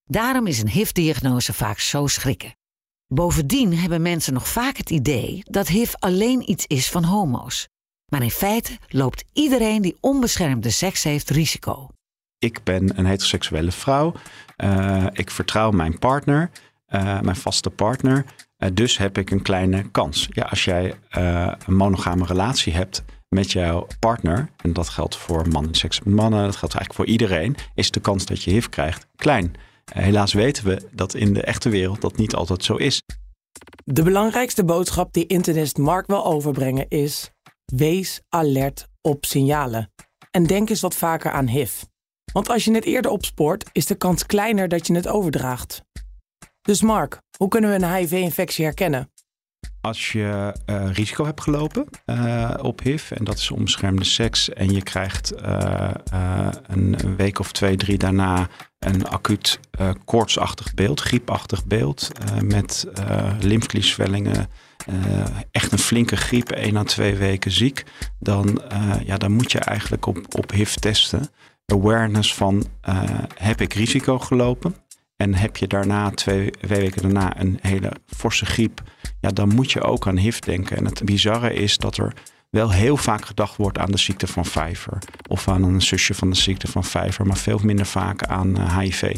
Daarom 0.04 0.46
is 0.46 0.60
een 0.60 0.68
HIV-diagnose 0.68 1.52
vaak 1.52 1.78
zo 1.78 2.06
schrikken. 2.06 2.56
Bovendien 3.06 3.78
hebben 3.78 4.02
mensen 4.02 4.32
nog 4.32 4.48
vaak 4.48 4.76
het 4.76 4.90
idee 4.90 5.40
dat 5.44 5.68
HIV 5.68 5.94
alleen 5.94 6.50
iets 6.50 6.66
is 6.66 6.90
van 6.90 7.04
homo's. 7.04 7.68
Maar 8.06 8.22
in 8.22 8.30
feite 8.30 8.78
loopt 8.88 9.24
iedereen 9.32 9.82
die 9.82 9.96
onbeschermde 10.00 10.70
seks 10.70 11.02
heeft 11.02 11.30
risico. 11.30 11.88
Ik 12.38 12.64
ben 12.64 12.98
een 12.98 13.06
heteroseksuele 13.06 13.72
vrouw. 13.72 14.14
Uh, 14.56 15.06
ik 15.12 15.30
vertrouw 15.30 15.70
mijn 15.70 15.98
partner, 15.98 16.50
uh, 16.88 17.20
mijn 17.20 17.36
vaste 17.36 17.70
partner. 17.70 18.24
Uh, 18.58 18.68
dus 18.72 18.98
heb 18.98 19.18
ik 19.18 19.30
een 19.30 19.42
kleine 19.42 19.90
kans. 19.90 20.28
Ja, 20.30 20.42
als 20.42 20.64
jij 20.64 20.94
een 21.66 21.76
monogame 21.76 22.24
relatie 22.24 22.72
hebt, 22.72 23.04
met 23.28 23.52
jouw 23.52 23.86
partner, 23.98 24.50
en 24.56 24.72
dat 24.72 24.88
geldt 24.88 25.16
voor 25.16 25.48
mannen 25.48 25.74
seks 25.74 26.00
met 26.00 26.14
mannen, 26.14 26.44
dat 26.44 26.56
geldt 26.56 26.74
eigenlijk 26.74 26.94
voor 26.94 27.06
iedereen, 27.06 27.56
is 27.74 27.90
de 27.90 28.00
kans 28.00 28.26
dat 28.26 28.42
je 28.42 28.50
HIV 28.50 28.68
krijgt 28.68 29.06
klein. 29.16 29.54
Uh, 29.96 30.02
helaas 30.02 30.32
weten 30.32 30.64
we 30.64 30.88
dat 30.92 31.14
in 31.14 31.34
de 31.34 31.42
echte 31.42 31.68
wereld 31.68 32.00
dat 32.00 32.16
niet 32.16 32.34
altijd 32.34 32.64
zo 32.64 32.74
is. 32.74 33.02
De 33.84 34.02
belangrijkste 34.02 34.64
boodschap 34.64 35.12
die 35.12 35.26
internist 35.26 35.78
Mark 35.78 36.06
wil 36.06 36.24
overbrengen 36.24 36.88
is: 36.88 37.30
wees 37.64 38.20
alert 38.28 38.88
op 39.00 39.24
signalen. 39.24 39.92
En 40.30 40.46
denk 40.46 40.70
eens 40.70 40.80
wat 40.80 40.96
vaker 40.96 41.30
aan 41.30 41.46
HIV. 41.46 41.82
Want 42.32 42.48
als 42.48 42.64
je 42.64 42.74
het 42.74 42.84
eerder 42.84 43.10
opspoort, 43.10 43.64
is 43.72 43.86
de 43.86 43.94
kans 43.94 44.26
kleiner 44.26 44.68
dat 44.68 44.86
je 44.86 44.94
het 44.94 45.08
overdraagt. 45.08 45.82
Dus 46.60 46.82
Mark, 46.82 47.20
hoe 47.36 47.48
kunnen 47.48 47.70
we 47.70 47.76
een 47.76 47.94
HIV-infectie 47.94 48.64
herkennen? 48.64 49.12
Als 49.80 50.12
je 50.12 50.54
uh, 50.66 50.92
risico 50.92 51.24
hebt 51.24 51.40
gelopen 51.40 51.86
uh, 52.06 52.54
op 52.62 52.80
HIV, 52.82 53.10
en 53.10 53.24
dat 53.24 53.38
is 53.38 53.50
onbeschermde 53.50 54.04
seks, 54.04 54.48
en 54.48 54.70
je 54.70 54.82
krijgt 54.82 55.32
uh, 55.42 55.90
een 56.66 57.16
week 57.16 57.38
of 57.38 57.52
twee, 57.52 57.76
drie 57.76 57.98
daarna 57.98 58.48
een 58.78 59.08
acuut 59.08 59.60
koortsachtig 60.04 60.74
beeld, 60.74 61.00
griepachtig 61.00 61.66
beeld, 61.66 62.10
met 62.42 62.86
lymfkliesvellingen, 63.40 64.48
echt 65.50 65.72
een 65.72 65.78
flinke 65.78 66.16
griep, 66.16 66.50
één 66.50 66.76
à 66.76 66.82
twee 66.82 67.16
weken 67.16 67.50
ziek, 67.50 67.84
dan, 68.18 68.62
ja, 69.04 69.16
dan 69.16 69.32
moet 69.32 69.52
je 69.52 69.58
eigenlijk 69.58 70.06
op, 70.06 70.18
op 70.38 70.50
HIV 70.50 70.74
testen. 70.74 71.30
Awareness 71.66 72.34
van 72.34 72.66
heb 73.34 73.60
ik 73.60 73.72
risico 73.74 74.18
gelopen? 74.18 74.74
En 75.18 75.34
heb 75.34 75.56
je 75.56 75.66
daarna, 75.66 76.10
twee, 76.10 76.50
weken 76.60 77.02
daarna, 77.02 77.40
een 77.40 77.58
hele 77.62 77.92
forse 78.06 78.46
griep, 78.46 78.82
ja, 79.20 79.30
dan 79.30 79.54
moet 79.54 79.72
je 79.72 79.82
ook 79.82 80.06
aan 80.06 80.16
HIV 80.16 80.38
denken. 80.38 80.76
En 80.76 80.84
het 80.84 81.04
bizarre 81.04 81.54
is 81.54 81.76
dat 81.76 81.96
er 81.96 82.12
wel 82.50 82.72
heel 82.72 82.96
vaak 82.96 83.24
gedacht 83.24 83.56
wordt 83.56 83.78
aan 83.78 83.90
de 83.90 83.98
ziekte 83.98 84.26
van 84.26 84.44
Vijver. 84.44 84.98
Of 85.28 85.48
aan 85.48 85.62
een 85.62 85.82
zusje 85.82 86.14
van 86.14 86.30
de 86.30 86.36
ziekte 86.36 86.66
van 86.66 86.84
Vijver, 86.84 87.26
maar 87.26 87.36
veel 87.36 87.60
minder 87.62 87.86
vaak 87.86 88.22
aan 88.24 88.80
HIV. 88.80 89.16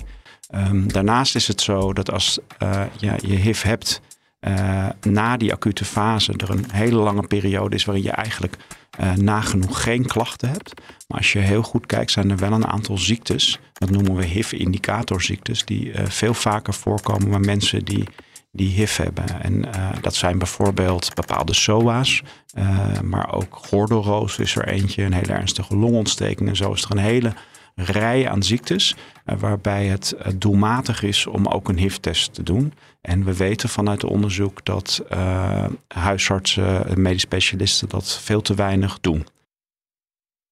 Um, 0.55 0.93
daarnaast 0.93 1.35
is 1.35 1.49
het 1.49 1.61
zo 1.61 1.93
dat 1.93 2.11
als 2.11 2.39
uh, 2.63 2.83
ja, 2.99 3.17
je 3.21 3.35
HIV 3.35 3.63
hebt 3.63 4.01
uh, 4.41 4.89
na 5.01 5.37
die 5.37 5.53
acute 5.53 5.85
fase, 5.85 6.33
er 6.37 6.51
een 6.51 6.65
hele 6.73 6.97
lange 6.97 7.27
periode 7.27 7.75
is 7.75 7.85
waarin 7.85 8.05
je 8.05 8.11
eigenlijk 8.11 8.57
uh, 9.01 9.13
nagenoeg 9.13 9.83
geen 9.83 10.07
klachten 10.07 10.49
hebt. 10.49 10.81
Maar 11.09 11.19
als 11.19 11.33
je 11.33 11.39
heel 11.39 11.63
goed 11.63 11.87
kijkt, 11.87 12.11
zijn 12.11 12.31
er 12.31 12.37
wel 12.37 12.53
een 12.53 12.67
aantal 12.67 12.99
ziektes, 12.99 13.59
dat 13.73 13.91
noemen 13.91 14.15
we 14.15 14.25
HIV-indicatorziektes, 14.25 15.65
die 15.65 15.93
uh, 15.93 16.07
veel 16.07 16.35
vaker 16.35 16.75
voorkomen 16.75 17.31
bij 17.31 17.39
mensen 17.39 17.85
die, 17.85 18.05
die 18.53 18.69
HIV 18.69 18.97
hebben. 18.97 19.43
En 19.43 19.55
uh, 19.55 19.89
dat 20.01 20.15
zijn 20.15 20.39
bijvoorbeeld 20.39 21.15
bepaalde 21.15 21.55
SOA's, 21.55 22.23
maar 23.03 23.35
ook 23.35 23.59
gordelroos 23.67 24.39
is 24.39 24.57
er 24.57 24.69
eentje, 24.69 25.03
een 25.03 25.13
hele 25.13 25.33
ernstige 25.33 25.77
longontsteking 25.77 26.49
en 26.49 26.57
zo 26.57 26.73
is 26.73 26.83
er 26.83 26.91
een 26.91 26.99
hele 26.99 27.33
rij 27.75 28.29
aan 28.29 28.43
ziektes 28.43 28.97
waarbij 29.25 29.87
het 29.87 30.17
doelmatig 30.37 31.03
is 31.03 31.27
om 31.27 31.47
ook 31.47 31.69
een 31.69 31.79
HIV-test 31.79 32.35
te 32.35 32.43
doen. 32.43 32.73
En 33.01 33.25
we 33.25 33.37
weten 33.37 33.69
vanuit 33.69 34.05
onderzoek 34.05 34.65
dat 34.65 35.03
uh, 35.13 35.67
huisartsen 35.89 36.87
en 36.87 37.03
medisch 37.03 37.21
specialisten 37.21 37.89
dat 37.89 38.19
veel 38.19 38.41
te 38.41 38.55
weinig 38.55 39.01
doen. 39.01 39.27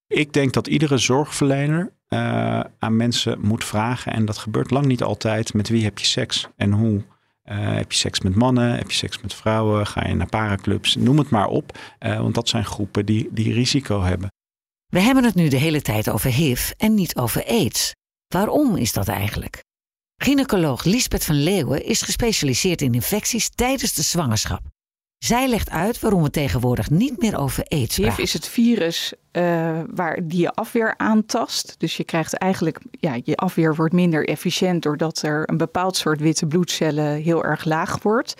Ik 0.06 0.32
denk 0.32 0.52
dat 0.52 0.66
iedere 0.66 0.98
zorgverlener 0.98 1.92
aan 2.78 2.96
mensen 2.96 3.40
moet 3.40 3.64
vragen, 3.64 4.12
en 4.12 4.24
dat 4.24 4.38
gebeurt 4.38 4.70
lang 4.70 4.86
niet 4.86 5.02
altijd, 5.02 5.54
met 5.54 5.68
wie 5.68 5.84
heb 5.84 5.98
je 5.98 6.06
seks 6.06 6.48
en 6.56 6.72
hoe. 6.72 7.04
Heb 7.54 7.92
je 7.92 7.98
seks 7.98 8.20
met 8.20 8.34
mannen? 8.34 8.76
Heb 8.76 8.90
je 8.90 8.96
seks 8.96 9.20
met 9.20 9.34
vrouwen? 9.34 9.86
Ga 9.86 10.06
je 10.06 10.14
naar 10.14 10.28
paraclubs? 10.28 10.96
Noem 10.96 11.18
het 11.18 11.30
maar 11.30 11.46
op. 11.46 11.78
Uh, 12.00 12.20
want 12.20 12.34
dat 12.34 12.48
zijn 12.48 12.64
groepen 12.64 13.06
die, 13.06 13.28
die 13.30 13.52
risico 13.52 14.02
hebben. 14.02 14.30
We 14.88 15.00
hebben 15.00 15.24
het 15.24 15.34
nu 15.34 15.48
de 15.48 15.56
hele 15.56 15.82
tijd 15.82 16.10
over 16.10 16.30
HIV 16.30 16.70
en 16.76 16.94
niet 16.94 17.16
over 17.16 17.44
AIDS. 17.46 17.94
Waarom 18.28 18.76
is 18.76 18.92
dat 18.92 19.08
eigenlijk? 19.08 19.64
Gynaecoloog 20.16 20.84
Liesbeth 20.84 21.24
van 21.24 21.42
Leeuwen 21.42 21.84
is 21.84 22.02
gespecialiseerd 22.02 22.82
in 22.82 22.92
infecties 22.92 23.48
tijdens 23.48 23.92
de 23.94 24.02
zwangerschap. 24.02 24.60
Zij 25.18 25.48
legt 25.48 25.70
uit 25.70 26.00
waarom 26.00 26.22
we 26.22 26.30
tegenwoordig 26.30 26.90
niet 26.90 27.20
meer 27.20 27.38
over 27.38 27.64
aids 27.64 27.94
praten. 27.96 28.14
HIV 28.14 28.24
is 28.24 28.32
het 28.32 28.48
virus 28.48 29.12
uh, 29.32 29.80
waar 29.94 30.18
die 30.22 30.40
je 30.40 30.52
afweer 30.52 30.94
aantast. 30.96 31.74
Dus 31.78 31.96
je 31.96 32.04
krijgt 32.04 32.34
eigenlijk, 32.34 32.80
ja, 32.90 33.18
je 33.24 33.36
afweer 33.36 33.74
wordt 33.74 33.94
minder 33.94 34.28
efficiënt 34.28 34.82
doordat 34.82 35.22
er 35.22 35.50
een 35.50 35.56
bepaald 35.56 35.96
soort 35.96 36.20
witte 36.20 36.46
bloedcellen 36.46 37.22
heel 37.22 37.44
erg 37.44 37.64
laag 37.64 38.02
wordt. 38.02 38.34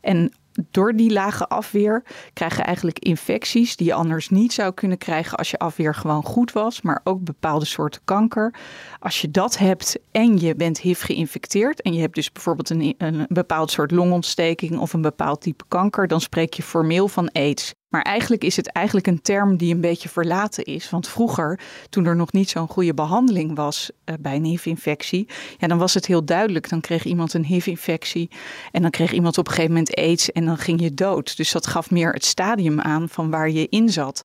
En 0.00 0.32
door 0.70 0.92
die 0.96 1.12
lage 1.12 1.48
afweer 1.48 2.04
krijg 2.32 2.56
je 2.56 2.62
eigenlijk 2.62 2.98
infecties 2.98 3.76
die 3.76 3.86
je 3.86 3.94
anders 3.94 4.28
niet 4.28 4.52
zou 4.52 4.72
kunnen 4.72 4.98
krijgen 4.98 5.38
als 5.38 5.50
je 5.50 5.58
afweer 5.58 5.94
gewoon 5.94 6.24
goed 6.24 6.52
was, 6.52 6.82
maar 6.82 7.00
ook 7.04 7.24
bepaalde 7.24 7.64
soorten 7.64 8.00
kanker. 8.04 8.54
Als 8.98 9.20
je 9.20 9.30
dat 9.30 9.58
hebt 9.58 9.98
en 10.10 10.38
je 10.38 10.54
bent 10.54 10.80
HIV 10.80 11.04
geïnfecteerd 11.04 11.82
en 11.82 11.92
je 11.92 12.00
hebt 12.00 12.14
dus 12.14 12.32
bijvoorbeeld 12.32 12.70
een, 12.70 12.94
een 12.98 13.26
bepaald 13.28 13.70
soort 13.70 13.90
longontsteking 13.90 14.78
of 14.78 14.92
een 14.92 15.02
bepaald 15.02 15.40
type 15.40 15.64
kanker, 15.68 16.08
dan 16.08 16.20
spreek 16.20 16.54
je 16.54 16.62
formeel 16.62 17.08
van 17.08 17.30
AIDS. 17.32 17.74
Maar 17.92 18.02
eigenlijk 18.02 18.44
is 18.44 18.56
het 18.56 18.66
eigenlijk 18.66 19.06
een 19.06 19.22
term 19.22 19.56
die 19.56 19.74
een 19.74 19.80
beetje 19.80 20.08
verlaten 20.08 20.64
is. 20.64 20.90
Want 20.90 21.08
vroeger, 21.08 21.60
toen 21.88 22.04
er 22.04 22.16
nog 22.16 22.32
niet 22.32 22.50
zo'n 22.50 22.68
goede 22.68 22.94
behandeling 22.94 23.56
was 23.56 23.90
uh, 24.04 24.14
bij 24.20 24.36
een 24.36 24.44
HIV-infectie, 24.44 25.28
ja, 25.58 25.66
dan 25.66 25.78
was 25.78 25.94
het 25.94 26.06
heel 26.06 26.24
duidelijk. 26.24 26.68
Dan 26.68 26.80
kreeg 26.80 27.04
iemand 27.04 27.34
een 27.34 27.44
HIV-infectie 27.44 28.30
en 28.70 28.82
dan 28.82 28.90
kreeg 28.90 29.12
iemand 29.12 29.38
op 29.38 29.46
een 29.46 29.52
gegeven 29.52 29.74
moment 29.74 29.96
AIDS 29.96 30.32
en 30.32 30.44
dan 30.44 30.58
ging 30.58 30.80
je 30.80 30.94
dood. 30.94 31.36
Dus 31.36 31.52
dat 31.52 31.66
gaf 31.66 31.90
meer 31.90 32.12
het 32.12 32.24
stadium 32.24 32.80
aan 32.80 33.08
van 33.08 33.30
waar 33.30 33.50
je 33.50 33.68
in 33.68 33.88
zat. 33.88 34.24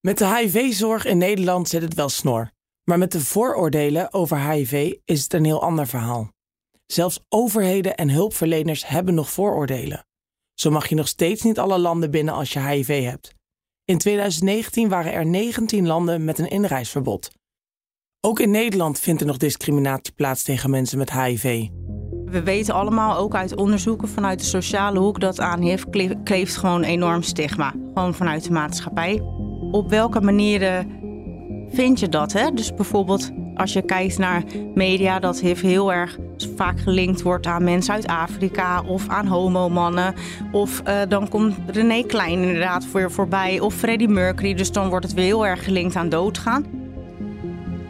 Met 0.00 0.18
de 0.18 0.36
HIV-zorg 0.36 1.04
in 1.04 1.18
Nederland 1.18 1.68
zit 1.68 1.82
het 1.82 1.94
wel 1.94 2.08
snor. 2.08 2.50
Maar 2.84 2.98
met 2.98 3.12
de 3.12 3.20
vooroordelen 3.20 4.12
over 4.12 4.50
HIV 4.50 4.94
is 5.04 5.22
het 5.22 5.32
een 5.32 5.44
heel 5.44 5.62
ander 5.62 5.86
verhaal. 5.86 6.30
Zelfs 6.86 7.20
overheden 7.28 7.94
en 7.94 8.10
hulpverleners 8.10 8.86
hebben 8.86 9.14
nog 9.14 9.30
vooroordelen. 9.30 10.05
Zo 10.56 10.70
mag 10.70 10.88
je 10.88 10.94
nog 10.94 11.08
steeds 11.08 11.42
niet 11.42 11.58
alle 11.58 11.78
landen 11.78 12.10
binnen 12.10 12.34
als 12.34 12.52
je 12.52 12.60
HIV 12.60 13.04
hebt. 13.04 13.34
In 13.84 13.98
2019 13.98 14.88
waren 14.88 15.12
er 15.12 15.26
19 15.26 15.86
landen 15.86 16.24
met 16.24 16.38
een 16.38 16.48
inreisverbod. 16.48 17.30
Ook 18.20 18.40
in 18.40 18.50
Nederland 18.50 19.00
vindt 19.00 19.20
er 19.20 19.26
nog 19.26 19.36
discriminatie 19.36 20.12
plaats 20.12 20.42
tegen 20.42 20.70
mensen 20.70 20.98
met 20.98 21.12
HIV. 21.12 21.68
We 22.24 22.42
weten 22.42 22.74
allemaal, 22.74 23.16
ook 23.16 23.34
uit 23.34 23.56
onderzoeken 23.56 24.08
vanuit 24.08 24.38
de 24.38 24.44
sociale 24.44 24.98
hoek, 24.98 25.20
dat 25.20 25.40
aan 25.40 25.60
HIV 25.60 25.84
kleeft 26.24 26.56
gewoon 26.56 26.82
enorm 26.82 27.22
stigma. 27.22 27.74
Gewoon 27.94 28.14
vanuit 28.14 28.44
de 28.44 28.52
maatschappij. 28.52 29.20
Op 29.70 29.90
welke 29.90 30.20
manieren 30.20 30.90
vind 31.68 32.00
je 32.00 32.08
dat? 32.08 32.32
Hè? 32.32 32.50
Dus 32.50 32.74
bijvoorbeeld 32.74 33.30
als 33.56 33.72
je 33.72 33.82
kijkt 33.82 34.18
naar 34.18 34.42
media, 34.74 35.18
dat 35.18 35.40
HIV 35.40 35.62
heel 35.62 35.92
erg 35.92 36.18
vaak 36.56 36.80
gelinkt 36.80 37.22
wordt 37.22 37.46
aan 37.46 37.64
mensen 37.64 37.94
uit 37.94 38.06
Afrika 38.06 38.82
of 38.82 39.08
aan 39.08 39.26
homomannen. 39.26 40.14
Of 40.52 40.82
uh, 40.88 41.00
dan 41.08 41.28
komt 41.28 41.56
René 41.66 42.02
Klein 42.02 42.42
inderdaad 42.42 42.86
je 42.92 43.10
voorbij 43.10 43.60
of 43.60 43.74
Freddie 43.74 44.08
Mercury. 44.08 44.54
Dus 44.54 44.72
dan 44.72 44.88
wordt 44.88 45.04
het 45.04 45.14
weer 45.14 45.24
heel 45.24 45.46
erg 45.46 45.64
gelinkt 45.64 45.96
aan 45.96 46.08
doodgaan. 46.08 46.64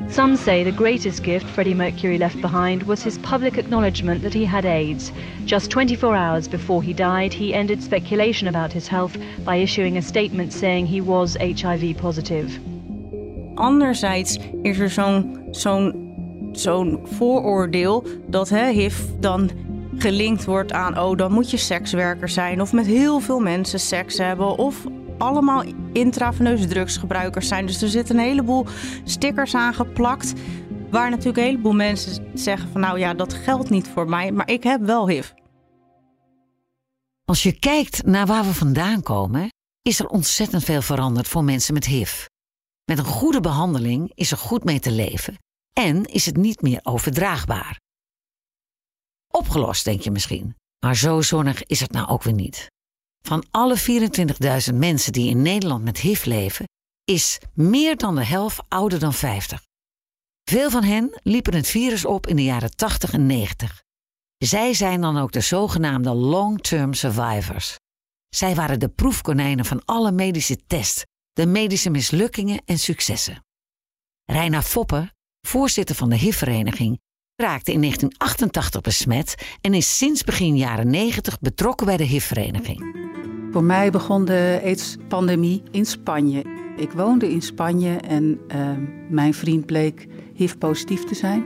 Some 0.08 0.36
say 0.36 0.62
the 0.62 0.72
greatest 0.72 1.24
gift 1.24 1.46
Freddie 1.46 1.74
Mercury 1.74 2.16
left 2.16 2.40
behind 2.40 2.84
was 2.84 3.02
his 3.02 3.18
public 3.18 3.56
acknowledgement 3.56 4.22
that 4.22 4.32
he 4.32 4.46
had 4.46 4.64
AIDS. 4.64 5.10
Just 5.44 5.70
24 5.70 6.14
hours 6.14 6.48
before 6.48 6.82
he 6.82 6.94
died, 6.94 7.34
he 7.34 7.52
ended 7.52 7.82
speculation 7.82 8.48
about 8.48 8.72
his 8.72 8.88
health 8.88 9.16
by 9.44 9.56
issuing 9.56 9.96
a 9.96 10.02
statement 10.02 10.52
saying 10.52 10.86
he 10.86 11.00
was 11.00 11.36
HIV 11.36 11.96
positive. 11.96 12.75
Anderzijds 13.56 14.38
is 14.62 14.78
er 14.78 14.90
zo'n 14.90 15.46
zo'n 15.50 16.04
zo'n 16.52 17.00
vooroordeel 17.04 18.04
dat 18.26 18.48
hè, 18.48 18.70
HIV 18.70 18.98
dan 19.20 19.50
gelinkt 19.96 20.44
wordt 20.44 20.72
aan, 20.72 20.98
oh, 20.98 21.16
dan 21.16 21.32
moet 21.32 21.50
je 21.50 21.56
sekswerker 21.56 22.28
zijn 22.28 22.60
of 22.60 22.72
met 22.72 22.86
heel 22.86 23.20
veel 23.20 23.40
mensen 23.40 23.80
seks 23.80 24.18
hebben 24.18 24.58
of 24.58 24.84
allemaal 25.18 25.62
intraveneuze 25.92 26.66
drugsgebruikers 26.66 27.48
zijn. 27.48 27.66
Dus 27.66 27.82
er 27.82 27.88
zitten 27.88 28.18
een 28.18 28.24
heleboel 28.24 28.66
stickers 29.04 29.54
aan 29.54 29.74
geplakt. 29.74 30.32
Waar 30.90 31.10
natuurlijk 31.10 31.36
een 31.36 31.44
heleboel 31.44 31.72
mensen 31.72 32.30
zeggen 32.34 32.68
van 32.72 32.80
nou 32.80 32.98
ja, 32.98 33.14
dat 33.14 33.34
geldt 33.34 33.70
niet 33.70 33.88
voor 33.88 34.08
mij, 34.08 34.32
maar 34.32 34.50
ik 34.50 34.62
heb 34.62 34.80
wel 34.80 35.08
HIV. 35.08 35.30
Als 37.24 37.42
je 37.42 37.58
kijkt 37.58 38.04
naar 38.04 38.26
waar 38.26 38.44
we 38.44 38.54
vandaan 38.54 39.02
komen, 39.02 39.48
is 39.82 39.98
er 39.98 40.06
ontzettend 40.06 40.64
veel 40.64 40.82
veranderd 40.82 41.28
voor 41.28 41.44
mensen 41.44 41.74
met 41.74 41.84
HIV. 41.84 42.26
Met 42.90 42.98
een 42.98 43.04
goede 43.04 43.40
behandeling 43.40 44.12
is 44.14 44.30
er 44.30 44.36
goed 44.36 44.64
mee 44.64 44.80
te 44.80 44.90
leven 44.90 45.38
en 45.72 46.04
is 46.04 46.26
het 46.26 46.36
niet 46.36 46.62
meer 46.62 46.80
overdraagbaar. 46.82 47.80
Opgelost, 49.32 49.84
denk 49.84 50.00
je 50.00 50.10
misschien, 50.10 50.56
maar 50.84 50.96
zo 50.96 51.20
zonnig 51.20 51.62
is 51.62 51.80
het 51.80 51.92
nou 51.92 52.08
ook 52.08 52.22
weer 52.22 52.34
niet. 52.34 52.66
Van 53.22 53.44
alle 53.50 53.78
24.000 54.70 54.74
mensen 54.74 55.12
die 55.12 55.30
in 55.30 55.42
Nederland 55.42 55.84
met 55.84 55.98
HIV 55.98 56.24
leven, 56.24 56.64
is 57.04 57.38
meer 57.54 57.96
dan 57.96 58.14
de 58.14 58.24
helft 58.24 58.62
ouder 58.68 58.98
dan 58.98 59.12
50. 59.12 59.62
Veel 60.44 60.70
van 60.70 60.82
hen 60.84 61.20
liepen 61.22 61.54
het 61.54 61.66
virus 61.66 62.04
op 62.04 62.26
in 62.26 62.36
de 62.36 62.44
jaren 62.44 62.76
80 62.76 63.12
en 63.12 63.26
90. 63.26 63.82
Zij 64.36 64.74
zijn 64.74 65.00
dan 65.00 65.18
ook 65.18 65.32
de 65.32 65.40
zogenaamde 65.40 66.14
long-term 66.14 66.94
survivors. 66.94 67.76
Zij 68.28 68.54
waren 68.54 68.80
de 68.80 68.88
proefkonijnen 68.88 69.64
van 69.64 69.84
alle 69.84 70.12
medische 70.12 70.66
tests, 70.66 71.02
de 71.36 71.46
medische 71.46 71.90
mislukkingen 71.90 72.62
en 72.64 72.78
successen. 72.78 73.44
Reina 74.24 74.62
Foppe, 74.62 75.10
voorzitter 75.40 75.94
van 75.94 76.08
de 76.08 76.16
HIV-vereniging, 76.16 77.00
raakte 77.34 77.72
in 77.72 77.80
1988 77.80 78.80
besmet 78.80 79.34
en 79.60 79.74
is 79.74 79.96
sinds 79.98 80.24
begin 80.24 80.56
jaren 80.56 80.90
90 80.90 81.38
betrokken 81.40 81.86
bij 81.86 81.96
de 81.96 82.04
HIV-vereniging. 82.04 83.08
Voor 83.52 83.64
mij 83.64 83.90
begon 83.90 84.24
de 84.24 84.60
AIDS-pandemie 84.64 85.62
in 85.70 85.86
Spanje. 85.86 86.44
Ik 86.76 86.92
woonde 86.92 87.30
in 87.30 87.42
Spanje 87.42 87.96
en 87.96 88.40
ehm, 88.48 88.84
mijn 89.08 89.34
vriend 89.34 89.66
bleek 89.66 90.06
HIV-positief 90.34 91.04
te 91.04 91.14
zijn. 91.14 91.44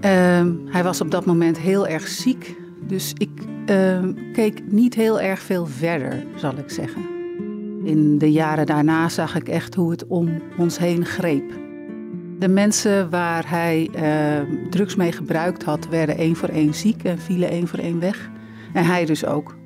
Ehm, 0.00 0.54
hij 0.66 0.82
was 0.82 1.00
op 1.00 1.10
dat 1.10 1.26
moment 1.26 1.58
heel 1.58 1.86
erg 1.86 2.08
ziek, 2.08 2.56
dus 2.80 3.12
ik 3.16 3.30
ehm, 3.66 4.32
keek 4.32 4.72
niet 4.72 4.94
heel 4.94 5.20
erg 5.20 5.40
veel 5.40 5.66
verder, 5.66 6.26
zal 6.36 6.56
ik 6.56 6.70
zeggen. 6.70 7.15
In 7.86 8.18
de 8.18 8.32
jaren 8.32 8.66
daarna 8.66 9.08
zag 9.08 9.34
ik 9.34 9.48
echt 9.48 9.74
hoe 9.74 9.90
het 9.90 10.06
om 10.06 10.42
ons 10.58 10.78
heen 10.78 11.04
greep. 11.04 11.52
De 12.38 12.48
mensen 12.48 13.10
waar 13.10 13.50
hij 13.50 13.90
drugs 14.70 14.96
mee 14.96 15.12
gebruikt 15.12 15.62
had, 15.62 15.88
werden 15.88 16.16
één 16.16 16.36
voor 16.36 16.48
één 16.48 16.74
ziek 16.74 17.04
en 17.04 17.18
vielen 17.18 17.48
één 17.48 17.68
voor 17.68 17.78
één 17.78 18.00
weg. 18.00 18.30
En 18.72 18.84
hij 18.84 19.04
dus 19.04 19.24
ook. 19.24 19.56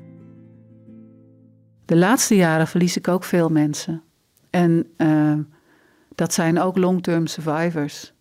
De 1.85 1.96
laatste 1.96 2.37
jaren 2.37 2.66
verlies 2.66 2.96
ik 2.96 3.09
ook 3.09 3.24
veel 3.24 3.48
mensen. 3.48 4.02
En 4.50 4.87
uh, 4.96 5.38
dat 6.14 6.33
zijn 6.33 6.61
ook 6.61 6.76
long-term 6.76 7.26
survivors. 7.26 8.12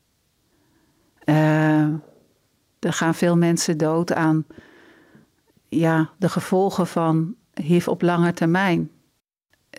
Uh, 1.25 1.81
er 2.79 2.93
gaan 2.93 3.15
veel 3.15 3.37
mensen 3.37 3.77
dood 3.77 4.13
aan 4.13 4.45
ja, 5.69 6.09
de 6.17 6.29
gevolgen 6.29 6.87
van 6.87 7.35
HIV 7.53 7.87
op 7.87 8.01
lange 8.01 8.33
termijn. 8.33 8.89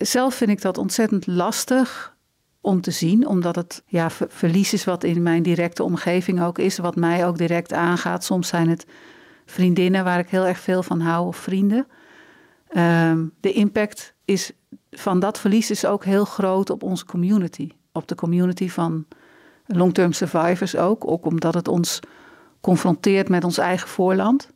Zelf 0.00 0.34
vind 0.34 0.50
ik 0.50 0.62
dat 0.62 0.78
ontzettend 0.78 1.26
lastig 1.26 2.16
om 2.60 2.80
te 2.80 2.90
zien, 2.90 3.26
omdat 3.26 3.56
het 3.56 3.82
ja, 3.86 4.10
verlies 4.10 4.72
is 4.72 4.84
wat 4.84 5.04
in 5.04 5.22
mijn 5.22 5.42
directe 5.42 5.82
omgeving 5.82 6.42
ook 6.42 6.58
is, 6.58 6.78
wat 6.78 6.96
mij 6.96 7.26
ook 7.26 7.38
direct 7.38 7.72
aangaat. 7.72 8.24
Soms 8.24 8.48
zijn 8.48 8.68
het 8.68 8.86
vriendinnen 9.46 10.04
waar 10.04 10.18
ik 10.18 10.28
heel 10.28 10.46
erg 10.46 10.58
veel 10.58 10.82
van 10.82 11.00
hou 11.00 11.26
of 11.26 11.36
vrienden. 11.36 11.86
Ehm, 12.68 13.26
de 13.40 13.52
impact 13.52 14.14
is, 14.24 14.52
van 14.90 15.20
dat 15.20 15.38
verlies 15.38 15.70
is 15.70 15.84
ook 15.84 16.04
heel 16.04 16.24
groot 16.24 16.70
op 16.70 16.82
onze 16.82 17.04
community. 17.04 17.70
Op 17.92 18.08
de 18.08 18.14
community 18.14 18.68
van 18.68 19.06
long-term 19.66 20.12
survivors 20.12 20.76
ook. 20.76 21.10
Ook 21.10 21.26
omdat 21.26 21.54
het 21.54 21.68
ons 21.68 22.00
confronteert 22.60 23.28
met 23.28 23.44
ons 23.44 23.58
eigen 23.58 23.88
voorland. 23.88 24.50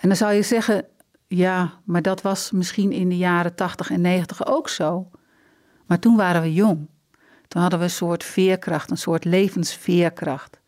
En 0.00 0.08
dan 0.08 0.16
zou 0.16 0.32
je 0.32 0.42
zeggen, 0.42 0.84
ja, 1.28 1.72
maar 1.84 2.02
dat 2.02 2.22
was 2.22 2.50
misschien 2.50 2.92
in 2.92 3.08
de 3.08 3.16
jaren 3.16 3.54
80 3.54 3.90
en 3.90 4.00
90 4.00 4.46
ook 4.46 4.68
zo. 4.68 5.10
Maar 5.86 5.98
toen 5.98 6.16
waren 6.16 6.42
we 6.42 6.52
jong. 6.52 6.88
Toen 7.48 7.60
hadden 7.60 7.78
we 7.78 7.84
een 7.84 7.90
soort 7.90 8.24
veerkracht, 8.24 8.90
een 8.90 8.98
soort 8.98 9.24
levensveerkracht. 9.24 10.60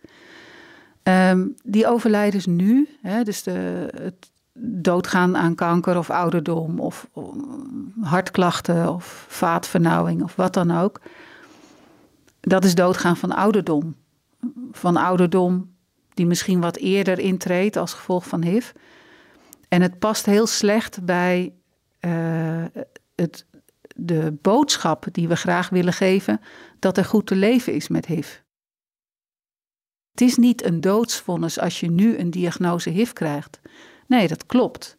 Um, 1.03 1.55
die 1.63 1.87
overlijdens 1.87 2.47
nu, 2.47 2.89
hè, 3.03 3.23
dus 3.23 3.43
de, 3.43 3.89
het, 4.03 4.31
doodgaan 4.63 5.37
aan 5.37 5.55
kanker 5.55 5.99
of 5.99 6.11
ouderdom 6.11 6.81
of 6.81 7.09
hartklachten 8.01 8.95
of 8.95 9.25
vaatvernauwing 9.29 10.23
of 10.23 10.37
wat 10.37 10.55
dan 10.55 10.71
ook. 10.71 11.01
Dat 12.41 12.65
is 12.65 12.75
doodgaan 12.75 13.17
van 13.17 13.33
ouderdom. 13.33 13.95
Van 14.73 14.97
ouderdom 14.97 15.75
die 16.15 16.27
misschien 16.27 16.61
wat 16.61 16.77
eerder 16.77 17.19
intreedt 17.19 17.77
als 17.77 17.95
gevolg 17.95 18.27
van 18.27 18.43
HIV. 18.43 18.73
En 19.71 19.83
het 19.83 19.99
past 19.99 20.27
heel 20.27 20.47
slecht 20.47 21.05
bij 21.05 21.53
uh, 22.01 22.65
het, 23.15 23.47
de 23.97 24.39
boodschap 24.43 25.07
die 25.13 25.29
we 25.29 25.37
graag 25.37 25.69
willen 25.69 25.93
geven 25.93 26.41
dat 26.79 26.97
er 26.97 27.05
goed 27.05 27.27
te 27.27 27.37
leven 27.37 27.73
is 27.75 27.89
met 27.89 28.07
HIV. 28.07 28.39
Het 30.11 30.21
is 30.21 30.37
niet 30.37 30.65
een 30.65 30.81
doodsvonnis 30.81 31.59
als 31.59 31.81
je 31.81 31.91
nu 31.91 32.19
een 32.19 32.31
diagnose 32.31 32.91
HIV 32.91 33.13
krijgt. 33.13 33.61
Nee, 34.07 34.29
dat 34.29 34.47
klopt. 34.47 34.99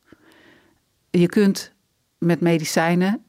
Je 1.10 1.28
kunt 1.28 1.74
met 2.18 2.42
medicijnen 2.42 3.24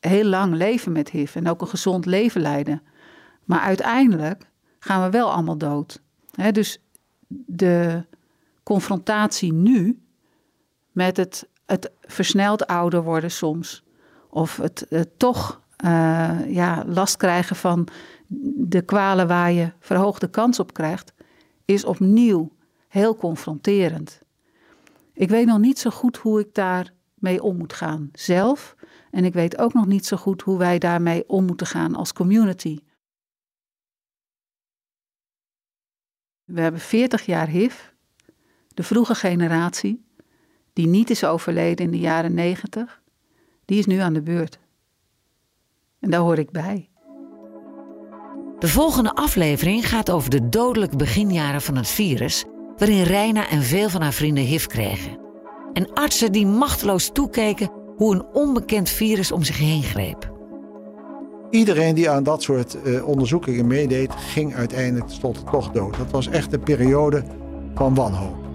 heel 0.00 0.24
lang 0.24 0.54
leven 0.54 0.92
met 0.92 1.10
HIV 1.10 1.34
en 1.34 1.48
ook 1.48 1.60
een 1.60 1.68
gezond 1.68 2.06
leven 2.06 2.40
leiden. 2.40 2.82
Maar 3.44 3.60
uiteindelijk 3.60 4.50
gaan 4.78 5.02
we 5.02 5.10
wel 5.10 5.32
allemaal 5.32 5.58
dood. 5.58 6.02
dus 6.52 6.78
de 7.46 8.04
confrontatie 8.62 9.52
nu 9.52 9.98
met 11.00 11.16
het, 11.16 11.48
het 11.66 11.90
versneld 12.00 12.66
ouder 12.66 13.02
worden 13.02 13.30
soms, 13.30 13.84
of 14.30 14.56
het, 14.56 14.86
toch 15.16 15.60
uh, 15.84 16.40
ja, 16.46 16.84
last 16.86 17.16
krijgen 17.16 17.56
van 17.56 17.88
de 18.56 18.82
kwalen 18.82 19.28
waar 19.28 19.52
je 19.52 19.72
verhoogde 19.78 20.30
kans 20.30 20.58
op 20.58 20.72
krijgt, 20.72 21.12
is 21.64 21.84
opnieuw 21.84 22.52
heel 22.88 23.16
confronterend. 23.16 24.20
Ik 25.12 25.28
weet 25.28 25.46
nog 25.46 25.58
niet 25.58 25.78
zo 25.78 25.90
goed 25.90 26.16
hoe 26.16 26.40
ik 26.40 26.54
daarmee 26.54 27.42
om 27.42 27.56
moet 27.56 27.72
gaan 27.72 28.08
zelf. 28.12 28.76
En 29.10 29.24
ik 29.24 29.32
weet 29.32 29.58
ook 29.58 29.72
nog 29.72 29.86
niet 29.86 30.06
zo 30.06 30.16
goed 30.16 30.42
hoe 30.42 30.58
wij 30.58 30.78
daarmee 30.78 31.28
om 31.28 31.44
moeten 31.44 31.66
gaan 31.66 31.94
als 31.94 32.12
community. 32.12 32.78
We 36.44 36.60
hebben 36.60 36.80
40 36.80 37.26
jaar 37.26 37.48
HIV, 37.48 37.80
de 38.68 38.82
vroege 38.82 39.14
generatie, 39.14 40.08
die 40.72 40.86
niet 40.86 41.10
is 41.10 41.24
overleden 41.24 41.84
in 41.84 41.90
de 41.90 41.98
jaren 41.98 42.34
90, 42.34 43.02
die 43.64 43.78
is 43.78 43.86
nu 43.86 43.98
aan 43.98 44.12
de 44.12 44.22
beurt. 44.22 44.58
En 46.00 46.10
daar 46.10 46.20
hoor 46.20 46.38
ik 46.38 46.50
bij. 46.50 46.88
De 48.58 48.68
volgende 48.68 49.14
aflevering 49.14 49.88
gaat 49.88 50.10
over 50.10 50.30
de 50.30 50.48
dodelijke 50.48 50.96
beginjaren 50.96 51.62
van 51.62 51.76
het 51.76 51.88
virus, 51.88 52.44
waarin 52.76 53.02
Reina 53.02 53.48
en 53.48 53.62
veel 53.62 53.88
van 53.88 54.02
haar 54.02 54.12
vrienden 54.12 54.44
HIV 54.44 54.66
kregen. 54.66 55.18
En 55.72 55.92
artsen 55.92 56.32
die 56.32 56.46
machteloos 56.46 57.10
toekeken 57.12 57.70
hoe 57.96 58.14
een 58.14 58.24
onbekend 58.32 58.88
virus 58.88 59.32
om 59.32 59.42
zich 59.42 59.58
heen 59.58 59.82
greep. 59.82 60.32
Iedereen 61.50 61.94
die 61.94 62.10
aan 62.10 62.22
dat 62.22 62.42
soort 62.42 62.76
uh, 62.84 63.06
onderzoekingen 63.06 63.66
meedeed, 63.66 64.12
ging 64.12 64.54
uiteindelijk 64.54 65.08
tot 65.08 65.46
toch 65.50 65.70
dood. 65.70 65.96
Dat 65.96 66.10
was 66.10 66.28
echt 66.28 66.52
een 66.52 66.62
periode 66.62 67.24
van 67.74 67.94
wanhoop. 67.94 68.49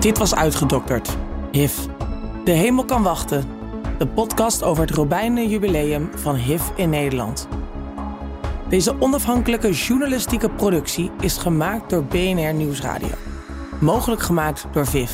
Dit 0.00 0.18
was 0.18 0.34
uitgedokterd. 0.34 1.16
HIV. 1.50 1.78
De 2.44 2.50
hemel 2.50 2.84
kan 2.84 3.02
wachten. 3.02 3.44
De 3.98 4.06
podcast 4.06 4.62
over 4.62 4.86
het 4.86 4.94
Robijnen 4.94 5.48
jubileum 5.48 6.10
van 6.14 6.34
HIV 6.34 6.62
in 6.76 6.90
Nederland. 6.90 7.48
Deze 8.68 9.00
onafhankelijke 9.00 9.70
journalistieke 9.70 10.50
productie 10.50 11.10
is 11.20 11.36
gemaakt 11.36 11.90
door 11.90 12.04
BNR 12.04 12.54
Nieuwsradio. 12.54 13.08
Mogelijk 13.80 14.22
gemaakt 14.22 14.66
door 14.72 14.86
VIV. 14.86 15.10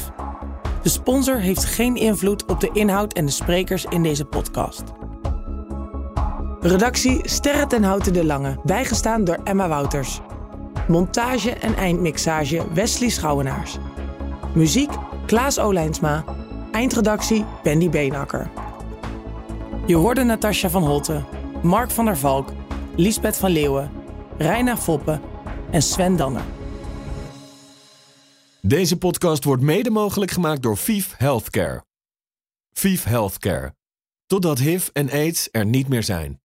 De 0.82 0.88
sponsor 0.88 1.36
heeft 1.36 1.64
geen 1.64 1.96
invloed 1.96 2.44
op 2.44 2.60
de 2.60 2.70
inhoud 2.72 3.12
en 3.12 3.24
de 3.26 3.32
sprekers 3.32 3.84
in 3.84 4.02
deze 4.02 4.24
podcast. 4.24 4.82
Redactie 6.60 7.28
Sterre 7.28 7.66
ten 7.66 7.82
Houten 7.82 8.12
de 8.12 8.24
Lange, 8.24 8.58
bijgestaan 8.64 9.24
door 9.24 9.38
Emma 9.44 9.68
Wouters. 9.68 10.20
Montage 10.88 11.50
en 11.50 11.74
eindmixage 11.74 12.72
Wesley 12.72 13.08
Schouwenaars. 13.08 13.78
Muziek 14.56 14.90
Klaas 15.26 15.58
Olijnsma. 15.58 16.24
Eindredactie 16.72 17.44
Bendy 17.62 17.88
Beenakker. 17.88 18.50
Je 19.86 19.94
hoorde 19.94 20.22
Natasja 20.22 20.70
van 20.70 20.82
Holte, 20.82 21.24
Mark 21.62 21.90
van 21.90 22.04
der 22.04 22.16
Valk, 22.16 22.52
Liesbeth 22.94 23.36
van 23.36 23.50
Leeuwen, 23.50 23.90
Reina 24.38 24.76
Foppe 24.76 25.20
en 25.70 25.82
Sven 25.82 26.16
Danner. 26.16 26.44
Deze 28.60 28.98
podcast 28.98 29.44
wordt 29.44 29.62
mede 29.62 29.90
mogelijk 29.90 30.30
gemaakt 30.30 30.62
door 30.62 30.76
VIF 30.76 31.14
Healthcare. 31.16 31.84
VIF 32.72 33.04
Healthcare. 33.04 33.74
Totdat 34.26 34.58
HIV 34.58 34.88
en 34.92 35.10
AIDS 35.10 35.48
er 35.52 35.66
niet 35.66 35.88
meer 35.88 36.02
zijn. 36.02 36.40